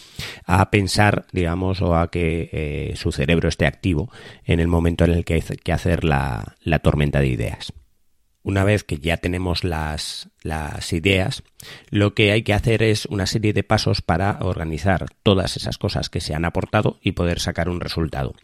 a 0.44 0.68
pensar, 0.73 1.26
digamos, 1.30 1.82
o 1.82 1.94
a 1.94 2.11
que 2.11 2.50
eh, 2.50 2.94
su 2.97 3.12
cerebro 3.12 3.49
esté 3.49 3.66
activo 3.66 4.11
en 4.44 4.59
el 4.59 4.66
momento 4.66 5.04
en 5.04 5.12
el 5.12 5.25
que 5.25 5.35
hay 5.35 5.42
que 5.42 5.73
hacer 5.73 6.02
la 6.02 6.56
tormenta 6.82 7.20
de 7.20 7.28
ideas. 7.28 7.73
Una 8.42 8.64
vez 8.64 8.85
que 8.85 8.99
ya 8.99 9.18
tenemos 9.18 9.64
las, 9.64 10.30
las, 10.42 10.92
ideas, 10.92 11.42
lo 11.90 12.14
que 12.14 12.32
hay 12.32 12.42
que 12.42 12.54
hacer 12.54 12.82
es 12.82 13.06
una 13.06 13.26
serie 13.26 13.52
de 13.52 13.62
pasos 13.62 14.00
para 14.02 14.38
organizar 14.40 15.06
todas 15.23 15.56
esas 15.56 15.78
cosas 15.78 16.09
que 16.09 16.20
se 16.20 16.35
han 16.35 16.44
aportado 16.44 16.99
y 17.02 17.12
poder 17.12 17.40
sacar 17.40 17.68
un 17.68 17.80
resultado. 17.80 18.35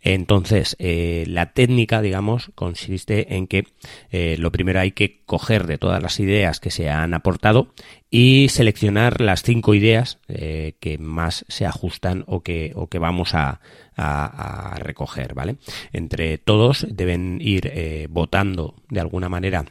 Entonces, 0.00 0.76
eh, 0.78 1.24
la 1.28 1.52
técnica, 1.52 2.00
digamos, 2.00 2.50
consiste 2.54 3.36
en 3.36 3.46
que 3.46 3.66
eh, 4.10 4.36
lo 4.38 4.50
primero 4.50 4.80
hay 4.80 4.92
que 4.92 5.22
coger 5.24 5.66
de 5.66 5.78
todas 5.78 6.02
las 6.02 6.18
ideas 6.20 6.60
que 6.60 6.70
se 6.70 6.88
han 6.88 7.14
aportado 7.14 7.74
y 8.10 8.48
seleccionar 8.48 9.20
las 9.20 9.42
cinco 9.42 9.74
ideas 9.74 10.18
eh, 10.28 10.74
que 10.80 10.98
más 10.98 11.44
se 11.48 11.66
ajustan 11.66 12.24
o 12.26 12.42
que, 12.42 12.72
o 12.74 12.88
que 12.88 12.98
vamos 12.98 13.34
a, 13.34 13.60
a, 13.96 14.74
recoger, 14.78 15.34
¿vale? 15.34 15.56
Entre 15.92 16.38
todos 16.38 16.86
deben 16.90 17.38
ir 17.40 18.08
votando 18.10 18.74
de 18.88 19.00
alguna 19.00 19.28
manera 19.28 19.64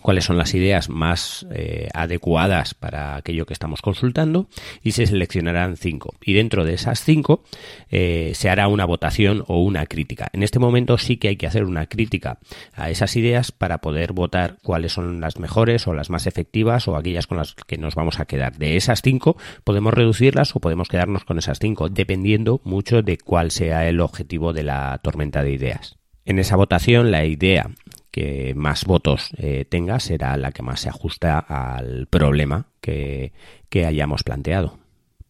cuáles 0.00 0.24
son 0.24 0.38
las 0.38 0.54
ideas 0.54 0.88
más 0.88 1.46
eh, 1.52 1.88
adecuadas 1.94 2.74
para 2.74 3.16
aquello 3.16 3.46
que 3.46 3.52
estamos 3.52 3.82
consultando 3.82 4.48
y 4.82 4.92
se 4.92 5.06
seleccionarán 5.06 5.76
cinco. 5.76 6.14
Y 6.24 6.34
dentro 6.34 6.64
de 6.64 6.74
esas 6.74 7.02
cinco 7.02 7.42
eh, 7.90 8.32
se 8.34 8.48
hará 8.48 8.68
una 8.68 8.84
votación 8.84 9.44
o 9.48 9.62
una 9.62 9.86
crítica. 9.86 10.28
En 10.32 10.42
este 10.42 10.58
momento 10.58 10.98
sí 10.98 11.16
que 11.16 11.28
hay 11.28 11.36
que 11.36 11.46
hacer 11.46 11.64
una 11.64 11.86
crítica 11.86 12.38
a 12.74 12.90
esas 12.90 13.16
ideas 13.16 13.52
para 13.52 13.78
poder 13.78 14.12
votar 14.12 14.58
cuáles 14.62 14.92
son 14.92 15.20
las 15.20 15.38
mejores 15.38 15.86
o 15.86 15.94
las 15.94 16.10
más 16.10 16.26
efectivas 16.26 16.88
o 16.88 16.96
aquellas 16.96 17.26
con 17.26 17.38
las 17.38 17.54
que 17.54 17.78
nos 17.78 17.94
vamos 17.94 18.20
a 18.20 18.26
quedar. 18.26 18.56
De 18.56 18.76
esas 18.76 19.02
cinco 19.02 19.36
podemos 19.64 19.92
reducirlas 19.92 20.54
o 20.54 20.60
podemos 20.60 20.88
quedarnos 20.88 21.24
con 21.24 21.38
esas 21.38 21.58
cinco, 21.58 21.88
dependiendo 21.88 22.60
mucho 22.64 23.02
de 23.02 23.18
cuál 23.18 23.50
sea 23.50 23.88
el 23.88 24.00
objetivo 24.00 24.52
de 24.52 24.62
la 24.62 24.98
tormenta 25.02 25.42
de 25.42 25.52
ideas. 25.52 25.96
En 26.24 26.38
esa 26.38 26.56
votación 26.56 27.10
la 27.10 27.24
idea 27.24 27.70
que 28.10 28.54
más 28.54 28.84
votos 28.84 29.30
eh, 29.36 29.64
tenga 29.68 30.00
será 30.00 30.36
la 30.36 30.52
que 30.52 30.62
más 30.62 30.80
se 30.80 30.88
ajusta 30.88 31.38
al 31.38 32.06
problema 32.06 32.66
que, 32.80 33.32
que 33.68 33.86
hayamos 33.86 34.22
planteado. 34.22 34.78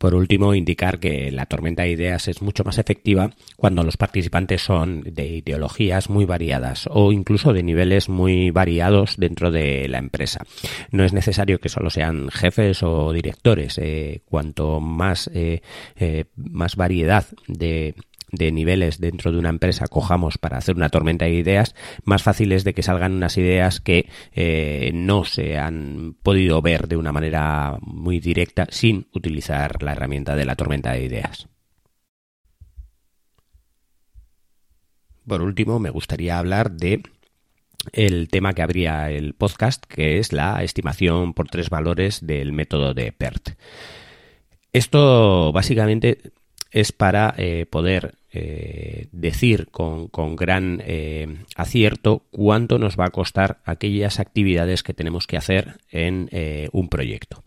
Por 0.01 0.15
último, 0.15 0.55
indicar 0.55 0.99
que 0.99 1.31
la 1.31 1.45
tormenta 1.45 1.83
de 1.83 1.91
ideas 1.91 2.27
es 2.27 2.41
mucho 2.41 2.65
más 2.65 2.79
efectiva 2.79 3.33
cuando 3.57 3.83
los 3.83 3.99
participantes 3.99 4.63
son 4.63 5.03
de 5.03 5.27
ideologías 5.27 6.09
muy 6.09 6.25
variadas 6.25 6.89
o 6.91 7.13
incluso 7.13 7.53
de 7.53 7.63
niveles 7.63 8.09
muy 8.09 8.51
variados 8.51 9.17
dentro 9.19 9.51
de 9.51 9.89
la 9.89 9.99
empresa. 9.99 10.47
No 10.91 11.05
es 11.05 11.13
necesario 11.13 11.61
que 11.61 11.69
solo 11.69 11.91
sean 11.91 12.31
jefes 12.31 12.83
o 12.83 13.13
directores. 13.13 13.77
Eh, 13.77 14.23
cuanto 14.25 14.81
más, 14.81 15.31
eh, 15.35 15.61
más 16.35 16.77
variedad 16.77 17.27
de, 17.47 17.95
de 18.33 18.53
niveles 18.53 19.01
dentro 19.01 19.33
de 19.33 19.39
una 19.39 19.49
empresa 19.49 19.89
cojamos 19.89 20.39
para 20.39 20.59
hacer 20.59 20.77
una 20.77 20.89
tormenta 20.89 21.25
de 21.25 21.35
ideas, 21.35 21.75
más 22.05 22.23
fácil 22.23 22.53
es 22.53 22.65
de 22.65 22.75
que 22.75 22.83
salgan 22.83 23.13
unas 23.13 23.37
ideas 23.37 23.81
que 23.81 24.09
eh, 24.33 24.91
no 24.95 25.25
se 25.25 25.59
han 25.59 26.17
podido 26.23 26.61
ver 26.63 26.89
de 26.89 26.97
una 26.97 27.13
manera 27.13 27.79
muy 27.81 28.21
directa 28.21 28.67
sin 28.71 29.09
utilizar 29.13 29.83
la 29.83 29.93
herramienta 29.93 30.37
de 30.37 30.45
la 30.45 30.57
tormenta 30.57 30.93
de 30.93 31.05
ideas. 31.05 31.49
Por 35.27 35.43
último, 35.43 35.79
me 35.79 35.91
gustaría 35.91 36.39
hablar 36.39 36.73
de 36.73 37.03
el 37.93 38.29
tema 38.29 38.53
que 38.53 38.63
abría 38.63 39.11
el 39.11 39.35
podcast, 39.35 39.85
que 39.87 40.19
es 40.19 40.33
la 40.33 40.63
estimación 40.63 41.35
por 41.35 41.49
tres 41.49 41.71
valores 41.71 42.27
del 42.27 42.53
método 42.53 42.95
de 42.95 43.13
PERT. 43.13 43.51
Esto 44.73 45.53
básicamente 45.53 46.33
es 46.71 46.93
para 46.93 47.35
eh, 47.37 47.67
poder 47.69 48.15
eh, 48.33 49.09
decir 49.13 49.69
con, 49.71 50.37
gran 50.37 50.83
eh, 50.85 51.45
acierto 51.57 52.25
cuánto 52.31 52.79
nos 52.79 52.99
va 52.99 53.07
a 53.07 53.11
costar 53.11 53.59
aquellas 53.65 54.21
actividades 54.21 54.83
que 54.83 54.95
tenemos 54.95 55.27
que 55.27 55.37
hacer 55.37 55.79
en 55.91 56.31
un 56.73 56.89
proyecto. 56.89 57.43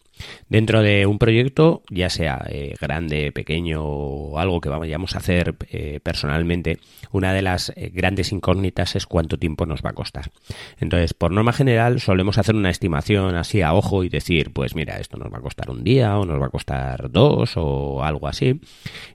Dentro 0.50 0.82
de 0.82 1.05
un 1.05 1.17
proyecto, 1.17 1.84
ya 1.89 2.10
sea 2.10 2.46
eh, 2.48 2.75
grande, 2.79 3.32
pequeño 3.32 3.84
o 3.84 4.39
algo 4.39 4.62
que 4.62 4.70
vayamos 4.70 5.15
a 5.15 5.20
hacer 5.20 5.55
eh, 5.70 6.00
personalmente, 6.01 6.79
una 7.12 7.34
de 7.34 7.41
las 7.41 7.72
eh, 7.75 7.91
grandes 7.93 8.32
incógnitas 8.32 8.96
es 8.96 9.05
cuánto 9.05 9.38
tiempo 9.38 9.65
nos 9.65 9.82
va 9.82 9.89
a 9.91 9.93
costar. 9.93 10.32
Entonces, 10.79 11.13
por 11.13 11.32
norma 11.32 11.53
general, 11.53 12.00
solemos 12.00 12.38
hacer 12.38 12.55
una 12.55 12.70
estimación 12.70 13.36
así 13.36 13.62
a 13.62 13.74
ojo 13.74 14.03
y 14.03 14.10
decir, 14.10 14.51
pues 14.53 14.75
mira, 14.75 14.98
esto 15.00 15.17
nos 15.17 15.32
va 15.34 15.39
a 15.39 15.41
costar 15.41 15.70
un 15.70 15.84
día 15.84 16.17
o 16.17 16.25
nos 16.25 16.41
va 16.41 16.48
a 16.48 16.51
costar 16.51 17.12
dos 17.12 17.53
o 17.55 18.03
algo 18.03 18.27
así. 18.27 18.62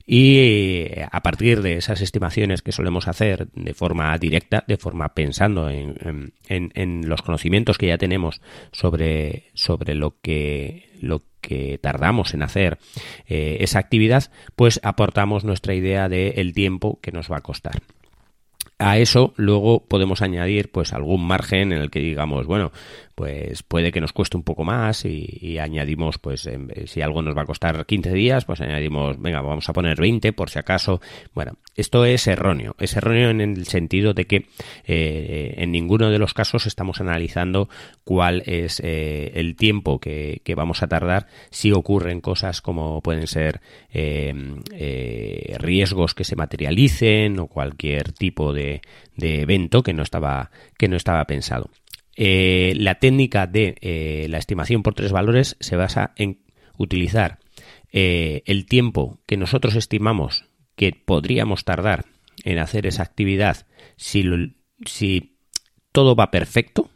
Y 0.06 0.86
a 1.10 1.22
partir 1.22 1.62
de 1.62 1.76
esas 1.76 2.00
estimaciones 2.00 2.62
que 2.62 2.72
solemos 2.72 3.08
hacer 3.08 3.48
de 3.52 3.74
forma 3.74 4.16
directa, 4.18 4.64
de 4.66 4.76
forma 4.76 5.14
pensando 5.14 5.68
en, 5.68 6.32
en 6.48 7.08
los 7.08 7.22
conocimientos 7.22 7.78
que 7.78 7.88
ya 7.88 7.98
tenemos 7.98 8.40
sobre, 8.72 9.50
sobre 9.54 9.94
lo 9.94 10.16
que 10.20 10.88
lo 11.00 11.22
que 11.40 11.78
tardamos 11.78 12.34
en 12.34 12.42
hacer 12.42 12.78
eh, 13.26 13.58
esa 13.60 13.78
actividad, 13.78 14.30
pues 14.56 14.80
aportamos 14.82 15.44
nuestra 15.44 15.74
idea 15.74 16.08
del 16.08 16.52
tiempo 16.52 16.98
que 17.00 17.12
nos 17.12 17.30
va 17.30 17.38
a 17.38 17.42
costar. 17.42 17.80
A 18.78 18.98
eso 18.98 19.34
luego 19.36 19.84
podemos 19.86 20.22
añadir 20.22 20.70
pues 20.70 20.92
algún 20.92 21.26
margen 21.26 21.72
en 21.72 21.80
el 21.80 21.90
que 21.90 21.98
digamos, 21.98 22.46
bueno, 22.46 22.70
pues 23.18 23.64
puede 23.64 23.90
que 23.90 24.00
nos 24.00 24.12
cueste 24.12 24.36
un 24.36 24.44
poco 24.44 24.62
más 24.62 25.04
y, 25.04 25.58
añadimos, 25.58 26.18
pues 26.18 26.48
si 26.86 27.02
algo 27.02 27.20
nos 27.20 27.36
va 27.36 27.42
a 27.42 27.46
costar 27.46 27.84
15 27.84 28.12
días, 28.12 28.44
pues 28.44 28.60
añadimos, 28.60 29.20
venga, 29.20 29.40
vamos 29.40 29.68
a 29.68 29.72
poner 29.72 30.00
20 30.00 30.32
por 30.32 30.50
si 30.50 30.60
acaso. 30.60 31.00
Bueno, 31.34 31.58
esto 31.74 32.04
es 32.04 32.28
erróneo. 32.28 32.76
Es 32.78 32.96
erróneo 32.96 33.30
en 33.30 33.40
el 33.40 33.66
sentido 33.66 34.14
de 34.14 34.28
que 34.28 34.46
eh, 34.84 35.54
en 35.56 35.72
ninguno 35.72 36.10
de 36.10 36.20
los 36.20 36.32
casos 36.32 36.68
estamos 36.68 37.00
analizando 37.00 37.68
cuál 38.04 38.44
es 38.46 38.80
eh, 38.84 39.32
el 39.34 39.56
tiempo 39.56 39.98
que, 39.98 40.40
vamos 40.54 40.84
a 40.84 40.86
tardar 40.86 41.26
si 41.50 41.72
ocurren 41.72 42.20
cosas 42.20 42.60
como 42.60 43.00
pueden 43.00 43.26
ser 43.26 43.60
eh, 43.92 45.56
riesgos 45.58 46.14
que 46.14 46.22
se 46.22 46.36
materialicen 46.36 47.40
o 47.40 47.48
cualquier 47.48 48.12
tipo 48.12 48.52
de, 48.52 48.80
de 49.16 49.40
evento 49.40 49.82
que 49.82 49.92
no 49.92 50.04
estaba 50.04 50.52
que 50.76 50.86
no 50.86 50.96
estaba 50.96 51.24
pensado. 51.24 51.68
Eh, 52.20 52.74
la 52.76 52.96
técnica 52.96 53.46
de 53.46 53.76
eh, 53.80 54.26
la 54.28 54.38
estimación 54.38 54.82
por 54.82 54.94
tres 54.94 55.12
valores 55.12 55.56
se 55.60 55.76
basa 55.76 56.14
en 56.16 56.40
utilizar 56.76 57.38
eh, 57.92 58.42
el 58.44 58.66
tiempo 58.66 59.20
que 59.24 59.36
nosotros 59.36 59.76
estimamos 59.76 60.44
que 60.74 60.90
podríamos 60.92 61.64
tardar 61.64 62.06
en 62.42 62.58
hacer 62.58 62.88
esa 62.88 63.04
actividad 63.04 63.68
si, 63.96 65.36
todo 65.92 66.16
va 66.16 66.32
perfecto, 66.32 66.90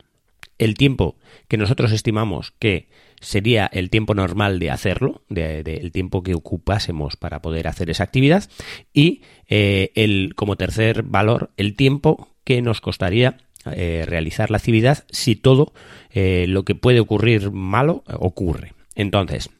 el 0.59 0.75
tiempo 0.75 1.17
que 1.47 1.57
nosotros 1.57 1.93
estimamos 1.93 2.51
que 2.59 2.89
sería 3.21 3.67
el 3.73 3.91
tiempo 3.91 4.17
normal 4.17 4.59
de 4.59 4.73
hacerlo, 4.73 5.23
el 5.29 5.93
tiempo 5.93 6.25
que 6.25 6.35
ocupásemos 6.35 7.15
para 7.15 7.41
poder 7.43 7.69
hacer 7.69 7.91
esa 7.91 8.03
actividad, 8.03 8.51
y 8.93 9.23
el, 9.47 10.35
como 10.35 10.57
tercer 10.57 11.05
valor, 11.05 11.53
el 11.57 11.77
tiempo 11.77 12.29
que 12.45 12.61
nos 12.61 12.81
costaría 12.81 13.39
eh, 13.67 14.05
realizar 14.07 14.51
la 14.51 14.57
actividad 14.57 15.05
si 15.11 15.37
todo 15.37 15.73
eh, 16.11 16.47
lo 16.49 16.65
que 16.65 16.75
puede 16.75 17.01
ocurrir 17.01 17.51
malo 17.53 18.05
eh, 18.09 18.15
ocurre. 18.19 18.75
Entonces, 18.95 19.51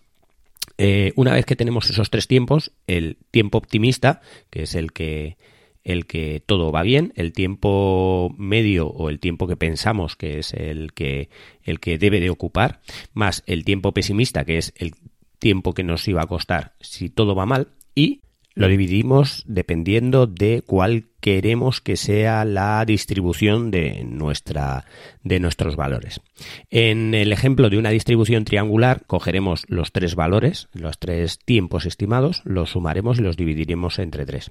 una 1.15 1.35
vez 1.35 1.47
que 1.47 1.55
tenemos 1.55 1.89
esos 1.91 2.11
tres 2.11 2.27
tiempos, 2.27 2.73
el 2.89 3.17
tiempo 3.31 3.59
optimista, 3.59 4.21
que 4.51 4.65
es 4.65 4.75
el 4.75 4.93
que 4.93 5.37
el 5.85 6.07
que 6.07 6.43
todo 6.45 6.73
va 6.73 6.83
bien, 6.83 7.13
el 7.15 7.33
tiempo 7.33 8.35
medio 8.37 8.89
o 8.89 9.09
el 9.09 9.21
tiempo 9.21 9.47
que 9.47 9.57
pensamos 9.57 10.17
que 10.17 10.41
es 10.41 10.55
el 10.55 10.93
que 10.93 11.29
el 11.63 11.79
que 11.79 11.99
debe 11.99 12.19
de 12.19 12.31
ocupar, 12.31 12.81
más 13.15 13.45
el 13.47 13.65
tiempo 13.65 13.93
pesimista, 13.93 14.45
que 14.45 14.59
es 14.59 14.75
el 14.77 14.93
tiempo 15.39 15.73
que 15.73 15.85
nos 15.85 16.07
iba 16.09 16.23
a 16.23 16.27
costar 16.27 16.75
si 16.81 17.11
todo 17.11 17.37
va 17.37 17.47
mal 17.47 17.69
y 17.95 18.23
lo 18.55 18.69
dividimos 18.69 19.45
dependiendo 19.47 20.27
de 20.27 20.63
cuál 20.65 21.05
queremos 21.23 21.81
que 21.81 21.97
sea 21.97 22.45
la 22.45 22.85
distribución 22.85 23.71
de, 23.71 24.03
nuestra, 24.03 24.85
de 25.23 25.39
nuestros 25.39 25.77
valores. 25.77 26.21
En 26.69 27.15
el 27.15 27.33
ejemplo 27.33 27.71
de 27.71 27.79
una 27.79 27.91
distribución 27.91 28.45
triangular, 28.45 29.05
cogeremos 29.07 29.65
los 29.69 29.93
tres 29.93 30.17
valores, 30.17 30.69
los 30.73 30.99
tres 30.99 31.39
tiempos 31.39 31.87
estimados, 31.87 32.43
los 32.45 32.71
sumaremos 32.71 33.21
y 33.21 33.23
los 33.23 33.37
dividiremos 33.37 34.01
entre 34.01 34.27
tres. 34.27 34.51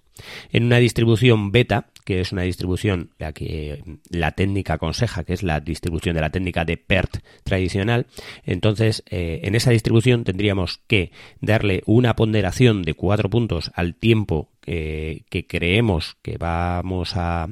En 0.53 0.63
una 0.63 0.77
distribución 0.77 1.51
beta, 1.51 1.89
que 2.05 2.21
es 2.21 2.31
una 2.31 2.43
distribución 2.43 3.11
la 3.19 3.33
que 3.33 3.83
la 4.09 4.31
técnica 4.31 4.75
aconseja, 4.75 5.25
que 5.25 5.33
es 5.33 5.43
la 5.43 5.59
distribución 5.59 6.15
de 6.15 6.21
la 6.21 6.29
técnica 6.29 6.63
de 6.63 6.77
PERT 6.77 7.17
tradicional, 7.43 8.07
entonces 8.45 9.03
eh, 9.09 9.41
en 9.43 9.55
esa 9.55 9.71
distribución 9.71 10.23
tendríamos 10.23 10.79
que 10.87 11.11
darle 11.41 11.83
una 11.85 12.15
ponderación 12.15 12.83
de 12.83 12.93
cuatro 12.93 13.29
puntos 13.29 13.71
al 13.75 13.93
tiempo 13.93 14.51
que 14.61 15.45
creemos 15.47 16.17
que 16.21 16.37
vamos 16.37 17.13
a 17.15 17.49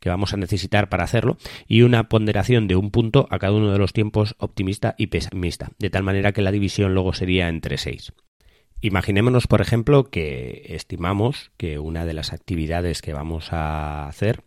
que 0.00 0.08
vamos 0.08 0.32
a 0.32 0.38
necesitar 0.38 0.88
para 0.88 1.04
hacerlo 1.04 1.36
y 1.68 1.82
una 1.82 2.08
ponderación 2.08 2.66
de 2.68 2.76
un 2.76 2.90
punto 2.90 3.26
a 3.30 3.38
cada 3.38 3.52
uno 3.52 3.70
de 3.70 3.78
los 3.78 3.92
tiempos 3.92 4.34
optimista 4.38 4.94
y 4.98 5.08
pesimista, 5.08 5.72
de 5.78 5.90
tal 5.90 6.02
manera 6.02 6.32
que 6.32 6.42
la 6.42 6.52
división 6.52 6.94
luego 6.94 7.12
sería 7.12 7.48
entre 7.48 7.76
6. 7.76 8.12
Imaginémonos, 8.80 9.46
por 9.46 9.60
ejemplo, 9.60 10.04
que 10.04 10.64
estimamos 10.70 11.52
que 11.58 11.78
una 11.78 12.06
de 12.06 12.14
las 12.14 12.32
actividades 12.32 13.02
que 13.02 13.12
vamos 13.12 13.52
a 13.52 14.08
hacer 14.08 14.42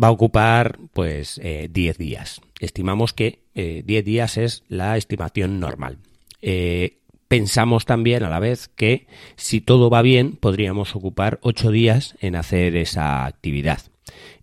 va 0.00 0.08
a 0.08 0.12
ocupar 0.12 0.78
pues 0.92 1.40
10 1.42 1.44
eh, 1.44 1.94
días. 1.98 2.40
Estimamos 2.60 3.12
que 3.12 3.40
10 3.54 3.84
eh, 3.88 4.02
días 4.02 4.36
es 4.36 4.62
la 4.68 4.96
estimación 4.96 5.58
normal. 5.58 5.98
Eh, 6.40 6.98
pensamos 7.28 7.84
también 7.84 8.22
a 8.22 8.30
la 8.30 8.38
vez 8.38 8.68
que 8.68 9.06
si 9.36 9.60
todo 9.60 9.90
va 9.90 10.02
bien 10.02 10.36
podríamos 10.36 10.94
ocupar 10.96 11.38
ocho 11.42 11.70
días 11.70 12.16
en 12.20 12.36
hacer 12.36 12.76
esa 12.76 13.26
actividad. 13.26 13.80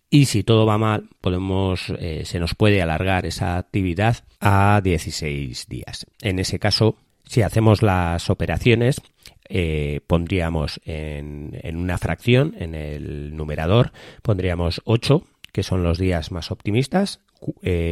Y 0.09 0.25
si 0.25 0.43
todo 0.43 0.67
va 0.67 0.77
mal, 0.77 1.09
podemos, 1.21 1.91
eh, 1.97 2.21
se 2.25 2.39
nos 2.39 2.53
puede 2.53 2.83
alargar 2.83 3.25
esa 3.25 3.57
actividad 3.57 4.17
a 4.39 4.79
16 4.83 5.67
días. 5.67 6.05
En 6.21 6.37
ese 6.37 6.59
caso, 6.59 6.97
si 7.25 7.41
hacemos 7.41 7.81
las 7.81 8.29
operaciones, 8.29 9.01
eh, 9.49 10.01
pondríamos 10.05 10.79
en, 10.85 11.59
una 11.75 11.97
fracción, 11.97 12.55
en 12.59 12.75
el 12.75 13.35
numerador, 13.35 13.91
pondríamos 14.21 14.81
8, 14.85 15.25
que 15.51 15.63
son 15.63 15.83
los 15.83 15.97
días 15.97 16.31
más 16.31 16.51
optimistas, 16.51 17.19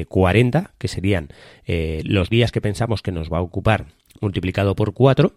40, 0.07 0.59
eh, 0.59 0.65
que 0.77 0.87
serían 0.87 1.29
los 2.03 2.29
días 2.29 2.51
que 2.51 2.61
pensamos 2.61 3.01
que 3.01 3.11
nos 3.11 3.31
va 3.31 3.37
a 3.39 3.41
ocupar 3.41 3.87
multiplicado 4.21 4.75
por 4.75 4.93
4 4.93 5.33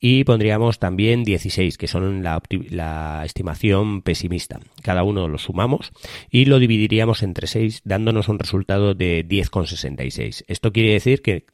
y 0.00 0.24
pondríamos 0.24 0.78
también 0.78 1.24
16, 1.24 1.76
que 1.76 1.88
son 1.88 2.22
la, 2.22 2.40
la, 2.70 3.22
estimación 3.24 4.02
pesimista. 4.02 4.60
Cada 4.82 5.02
uno 5.02 5.28
lo 5.28 5.38
sumamos 5.38 5.92
y 6.30 6.44
lo 6.44 6.58
dividiríamos 6.58 7.22
entre 7.22 7.46
6, 7.46 7.82
dándonos 7.84 8.28
un 8.28 8.38
resultado 8.38 8.94
de 8.94 9.26
10,66. 9.26 10.44
Esto 10.46 10.72
quiere 10.72 10.92
decir 10.92 11.20
que 11.20 11.46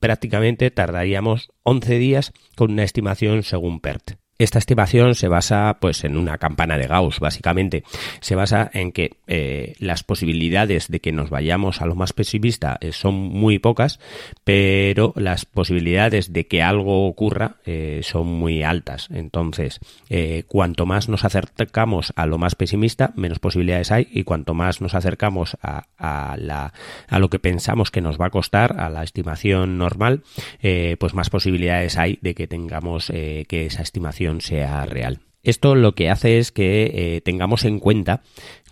prácticamente 0.00 0.70
tardaríamos 0.70 1.50
11 1.62 1.98
días 1.98 2.32
con 2.56 2.72
una 2.72 2.82
estimación 2.82 3.42
según 3.42 3.80
PERT. 3.80 4.23
Esta 4.36 4.58
estimación 4.58 5.14
se 5.14 5.28
basa 5.28 5.76
pues 5.80 6.02
en 6.02 6.16
una 6.16 6.38
campana 6.38 6.76
de 6.76 6.88
Gauss, 6.88 7.20
básicamente. 7.20 7.84
Se 8.20 8.34
basa 8.34 8.68
en 8.74 8.90
que 8.90 9.12
eh, 9.28 9.74
las 9.78 10.02
posibilidades 10.02 10.88
de 10.88 10.98
que 10.98 11.12
nos 11.12 11.30
vayamos 11.30 11.80
a 11.80 11.86
lo 11.86 11.94
más 11.94 12.12
pesimista 12.12 12.76
eh, 12.80 12.90
son 12.90 13.14
muy 13.14 13.60
pocas, 13.60 14.00
pero 14.42 15.12
las 15.14 15.44
posibilidades 15.44 16.32
de 16.32 16.48
que 16.48 16.64
algo 16.64 17.06
ocurra 17.06 17.58
eh, 17.64 18.00
son 18.02 18.26
muy 18.26 18.64
altas. 18.64 19.08
Entonces, 19.12 19.78
cuanto 20.48 20.84
más 20.84 21.08
nos 21.08 21.24
acercamos 21.24 22.12
a 22.16 22.26
lo 22.26 22.38
más 22.38 22.56
pesimista, 22.56 23.12
menos 23.14 23.38
posibilidades 23.38 23.92
hay, 23.92 24.08
y 24.10 24.24
cuanto 24.24 24.54
más 24.54 24.80
nos 24.80 24.94
acercamos 24.94 25.56
a, 25.62 25.86
lo 27.10 27.30
que 27.30 27.38
pensamos 27.38 27.90
que 27.90 28.00
nos 28.00 28.20
va 28.20 28.26
a 28.26 28.30
costar, 28.30 28.80
a 28.80 28.90
la 28.90 29.02
estimación 29.02 29.78
normal, 29.78 30.22
pues 30.98 31.14
más 31.14 31.30
posibilidades 31.30 31.98
hay 31.98 32.18
de 32.22 32.34
que 32.34 32.46
tengamos 32.46 33.08
que 33.08 33.66
esa 33.66 33.82
estimación 33.82 34.23
sea 34.40 34.84
real. 34.86 35.20
Esto 35.42 35.74
lo 35.74 35.94
que 35.94 36.08
hace 36.08 36.38
es 36.38 36.52
que 36.52 36.90
eh, 37.16 37.20
tengamos 37.20 37.64
en 37.64 37.78
cuenta 37.78 38.22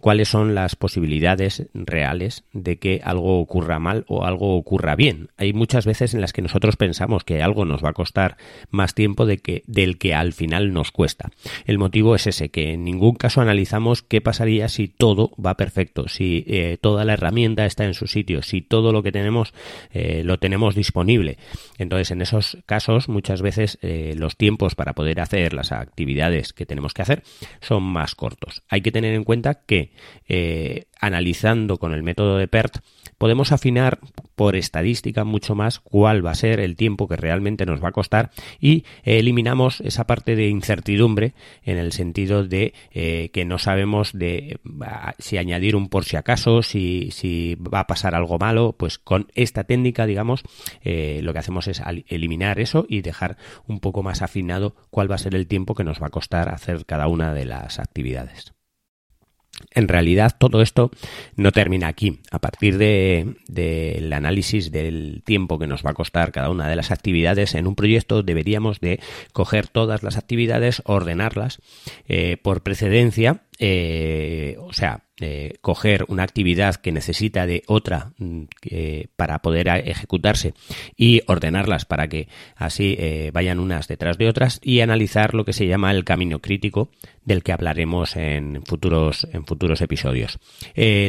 cuáles 0.03 0.29
son 0.29 0.57
las 0.57 0.75
posibilidades 0.75 1.69
reales 1.75 2.43
de 2.53 2.81
que 2.81 3.01
algo 3.05 3.39
ocurra 3.39 3.79
mal 3.79 4.05
o 4.09 4.25
algo 4.25 4.57
ocurra 4.57 4.97
bien. 4.97 5.29
Hay 5.37 5.53
muchas 5.53 5.87
veces 5.87 6.13
en 6.13 6.21
las 6.21 6.33
que 6.33 6.43
nosotros 6.43 6.75
pensamos 6.75 7.23
que 7.23 7.41
algo 7.41 7.65
nos 7.65 7.85
va 7.85 7.91
a 7.91 7.93
costar 7.93 8.37
más 8.69 8.97
tiempo 8.97 9.27
de 9.27 9.39
que, 9.39 9.63
del 9.69 9.99
que 9.99 10.13
al 10.13 10.33
final 10.33 10.73
nos 10.73 10.91
cuesta. 10.91 11.31
El 11.67 11.79
motivo 11.79 12.17
es 12.17 12.27
ese, 12.27 12.49
que 12.49 12.73
en 12.73 12.83
ningún 12.83 13.15
caso 13.15 13.43
analizamos 13.43 14.03
qué 14.03 14.21
pasaría 14.21 14.69
si 14.69 14.89
todo 14.89 15.31
va 15.35 15.57
perfecto, 15.57 16.09
si 16.09 16.45
eh, 16.49 16.79
toda 16.81 17.05
la 17.05 17.13
herramienta 17.13 17.65
está 17.65 17.85
en 17.85 17.95
su 17.95 18.09
sitio, 18.09 18.43
si 18.43 18.61
todo 18.61 18.93
lo 18.93 19.05
que 19.05 19.13
tenemos 19.13 19.55
eh, 19.93 20.23
lo 20.25 20.41
tenemos 20.41 20.75
disponible. 20.75 21.39
Entonces, 21.79 22.11
en 22.11 22.23
esos 22.23 22.59
casos, 22.67 23.09
muchas 23.09 23.41
veces 23.41 23.79
eh, 23.83 24.15
los 24.19 24.37
tiempos 24.37 24.75
para 24.75 24.95
poder 24.95 25.21
hacer 25.21 25.53
las 25.53 25.71
actividades 25.71 26.53
que 26.53 26.67
tenemos 26.67 26.93
que 26.93 27.03
hacer 27.03 27.23
son 27.61 27.85
más 27.85 28.17
cortos. 28.17 28.65
Hay 28.69 28.81
que 28.81 28.91
tener 28.91 29.15
en 29.15 29.23
cuenta 29.23 29.63
que 29.65 29.92
eh, 30.29 30.87
analizando 31.01 31.79
con 31.79 31.93
el 31.93 32.03
método 32.03 32.39
de 32.39 32.49
PERT, 32.49 32.79
podemos 33.19 33.53
afinar 33.53 34.01
por 34.35 34.57
estadística 34.57 35.25
mucho 35.25 35.55
más 35.55 35.79
cuál 35.79 36.27
va 36.27 36.33
a 36.33 36.35
ser 36.35 36.59
el 36.59 36.75
tiempo 36.75 37.07
que 37.07 37.17
realmente 37.17 37.67
nos 37.67 37.83
va 37.83 37.91
a 37.91 37.93
costar 37.93 38.31
y 38.61 38.85
eliminamos 39.05 39.81
esa 39.83 40.07
parte 40.07 40.35
de 40.35 40.49
incertidumbre 40.49 41.35
en 41.63 41.79
el 41.79 41.93
sentido 41.93 42.45
de 42.45 42.75
eh, 42.93 43.31
que 43.33 43.45
no 43.45 43.59
sabemos 43.59 44.13
de 44.13 44.59
si 45.19 45.39
añadir 45.39 45.77
un 45.77 45.89
por 45.89 46.05
si 46.05 46.17
acaso, 46.17 46.63
si, 46.63 47.11
si 47.13 47.55
va 47.57 47.81
a 47.81 47.87
pasar 47.87 48.15
algo 48.15 48.39
malo, 48.39 48.75
pues 48.77 48.99
con 48.99 49.29
esta 49.35 49.65
técnica, 49.65 50.07
digamos, 50.07 50.43
eh, 50.83 51.21
lo 51.23 51.33
que 51.33 51.39
hacemos 51.39 51.69
es 51.69 51.83
eliminar 52.09 52.59
eso 52.59 52.87
y 52.89 53.03
dejar 53.03 53.37
un 53.67 53.81
poco 53.81 54.03
más 54.03 54.23
afinado 54.23 54.75
cuál 54.91 55.11
va 55.11 55.17
a 55.17 55.19
ser 55.19 55.35
el 55.35 55.47
tiempo 55.47 55.75
que 55.75 55.85
nos 55.85 56.03
va 56.03 56.09
a 56.09 56.11
costar 56.11 56.49
hacer 56.49 56.87
cada 56.87 57.07
una 57.09 57.33
de 57.35 57.45
las 57.45 57.79
actividades. 57.79 58.53
En 59.71 59.89
realidad 59.89 60.35
todo 60.39 60.63
esto 60.63 60.91
no 61.37 61.53
termina 61.53 61.89
aquí. 61.89 62.21
A 62.31 62.39
partir 62.39 62.79
del 62.79 63.37
de, 63.49 64.11
análisis 64.13 64.71
del 64.71 65.23
tiempo 65.25 65.59
que 65.59 65.67
nos 65.67 65.85
va 65.85 65.91
a 65.91 65.95
costar 65.95 66.33
cada 66.33 66.51
una 66.51 66.69
de 66.69 66.77
las 66.77 66.91
actividades 66.91 67.55
en 67.55 67.67
un 67.67 67.75
proyecto 67.75 68.23
deberíamos 68.23 68.81
de 68.81 69.01
coger 69.33 69.69
todas 69.69 70.03
las 70.03 70.17
actividades, 70.17 70.83
ordenarlas 70.85 71.61
eh, 72.09 72.37
por 72.43 72.63
precedencia 72.63 73.43
eh, 73.59 74.57
o 74.59 74.73
sea, 74.73 75.05
eh, 75.21 75.59
coger 75.61 76.07
una 76.09 76.23
actividad 76.23 76.77
que 76.77 76.91
necesita 76.91 77.47
de 77.47 77.63
otra 77.67 78.13
mm, 78.17 78.45
para 79.15 79.41
poder 79.41 79.69
ejecutarse 79.69 80.55
y 80.97 81.21
ordenarlas 81.27 81.85
para 81.85 82.09
que 82.09 82.29
así 82.57 82.97
eh, 82.99 83.31
vayan 83.33 83.61
unas 83.61 83.89
detrás 83.89 84.17
de 84.17 84.29
otras 84.29 84.59
y 84.65 84.81
analizar 84.81 85.35
lo 85.35 85.45
que 85.45 85.53
se 85.53 85.67
llama 85.67 85.91
el 85.91 86.05
camino 86.05 86.41
crítico 86.41 86.91
del 87.25 87.43
que 87.43 87.53
hablaremos 87.53 88.17
en 88.17 88.63
futuros, 88.65 89.29
en 89.33 89.45
futuros 89.45 89.81
episodios. 89.81 90.41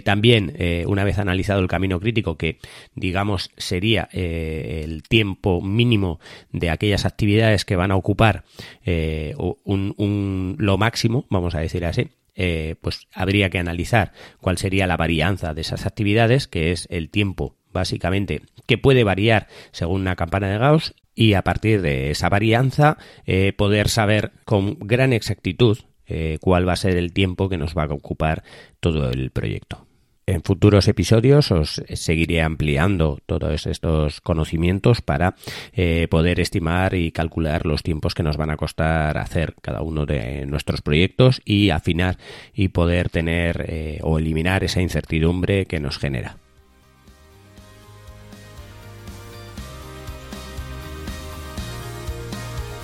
también, 0.03 0.56
una 0.86 1.03
vez 1.03 1.17
analizado 1.17 1.60
el 1.60 1.67
camino 1.67 1.99
crítico, 1.99 2.38
que 2.38 2.60
digamos 2.93 3.49
sería 3.58 4.10
el 4.12 5.01
tiempo 5.01 5.60
mínimo 5.60 6.19
de 6.51 6.69
aquellas 6.69 7.06
actividades 7.06 7.65
que 7.65 7.77
van 7.77 7.89
a 7.89 7.95
ocupar 7.95 8.43
un, 8.86 10.56
lo 10.60 10.77
máximo, 10.77 11.25
vamos 11.32 11.56
a 11.56 11.60
decir 11.62 11.84
así, 11.86 12.12
eh, 12.35 12.75
pues 12.81 13.07
habría 13.13 13.49
que 13.49 13.59
analizar 13.59 14.13
cuál 14.39 14.57
sería 14.57 14.87
la 14.87 14.97
varianza 14.97 15.53
de 15.53 15.61
esas 15.61 15.85
actividades, 15.85 16.47
que 16.47 16.71
es 16.71 16.87
el 16.89 17.09
tiempo 17.09 17.55
básicamente 17.71 18.41
que 18.67 18.77
puede 18.77 19.03
variar 19.03 19.47
según 19.71 20.01
una 20.01 20.15
campana 20.15 20.49
de 20.49 20.57
Gauss 20.57 20.93
y 21.15 21.33
a 21.33 21.43
partir 21.43 21.81
de 21.81 22.11
esa 22.11 22.29
varianza 22.29 22.97
eh, 23.25 23.53
poder 23.53 23.89
saber 23.89 24.31
con 24.45 24.77
gran 24.79 25.13
exactitud 25.13 25.79
eh, 26.05 26.37
cuál 26.41 26.67
va 26.67 26.73
a 26.73 26.77
ser 26.77 26.97
el 26.97 27.13
tiempo 27.13 27.49
que 27.49 27.57
nos 27.57 27.75
va 27.75 27.83
a 27.83 27.93
ocupar 27.93 28.43
todo 28.79 29.09
el 29.09 29.31
proyecto. 29.31 29.87
En 30.25 30.41
futuros 30.41 30.88
episodios 30.88 31.51
os 31.51 31.83
seguiré 31.93 32.41
ampliando 32.41 33.19
todos 33.25 33.67
estos 33.67 34.21
conocimientos 34.21 35.01
para 35.01 35.36
eh, 35.73 36.07
poder 36.09 36.39
estimar 36.39 36.93
y 36.93 37.12
calcular 37.12 37.65
los 37.65 37.83
tiempos 37.83 38.13
que 38.13 38.23
nos 38.23 38.38
van 38.38 38.49
a 38.49 38.55
costar 38.55 39.17
hacer 39.17 39.53
cada 39.62 39.81
uno 39.81 40.05
de 40.05 40.45
nuestros 40.45 40.81
proyectos 40.81 41.41
y 41.43 41.71
afinar 41.71 42.17
y 42.53 42.69
poder 42.69 43.09
tener 43.09 43.65
eh, 43.67 43.99
o 44.01 44.17
eliminar 44.17 44.63
esa 44.63 44.81
incertidumbre 44.81 45.65
que 45.65 45.81
nos 45.81 45.97
genera. 45.97 46.38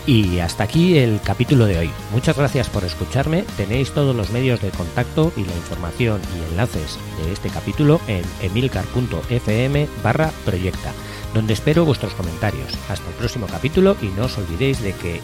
Y 0.05 0.39
hasta 0.39 0.63
aquí 0.63 0.97
el 0.97 1.21
capítulo 1.21 1.65
de 1.65 1.77
hoy. 1.77 1.91
Muchas 2.11 2.37
gracias 2.37 2.67
por 2.69 2.83
escucharme. 2.83 3.43
Tenéis 3.57 3.91
todos 3.91 4.15
los 4.15 4.31
medios 4.31 4.61
de 4.61 4.71
contacto 4.71 5.31
y 5.35 5.43
la 5.45 5.55
información 5.55 6.21
y 6.35 6.51
enlaces 6.51 6.97
de 7.23 7.31
este 7.31 7.49
capítulo 7.49 8.01
en 8.07 8.23
emilcar.fm 8.41 9.87
barra 10.03 10.31
proyecta, 10.45 10.93
donde 11.33 11.53
espero 11.53 11.85
vuestros 11.85 12.13
comentarios. 12.13 12.73
Hasta 12.89 13.07
el 13.07 13.15
próximo 13.15 13.47
capítulo 13.47 13.95
y 14.01 14.07
no 14.07 14.25
os 14.25 14.37
olvidéis 14.37 14.81
de 14.81 14.93
que 14.93 15.21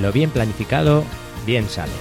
lo 0.00 0.12
bien 0.12 0.30
planificado, 0.30 1.04
bien 1.44 1.68
sale. 1.68 1.92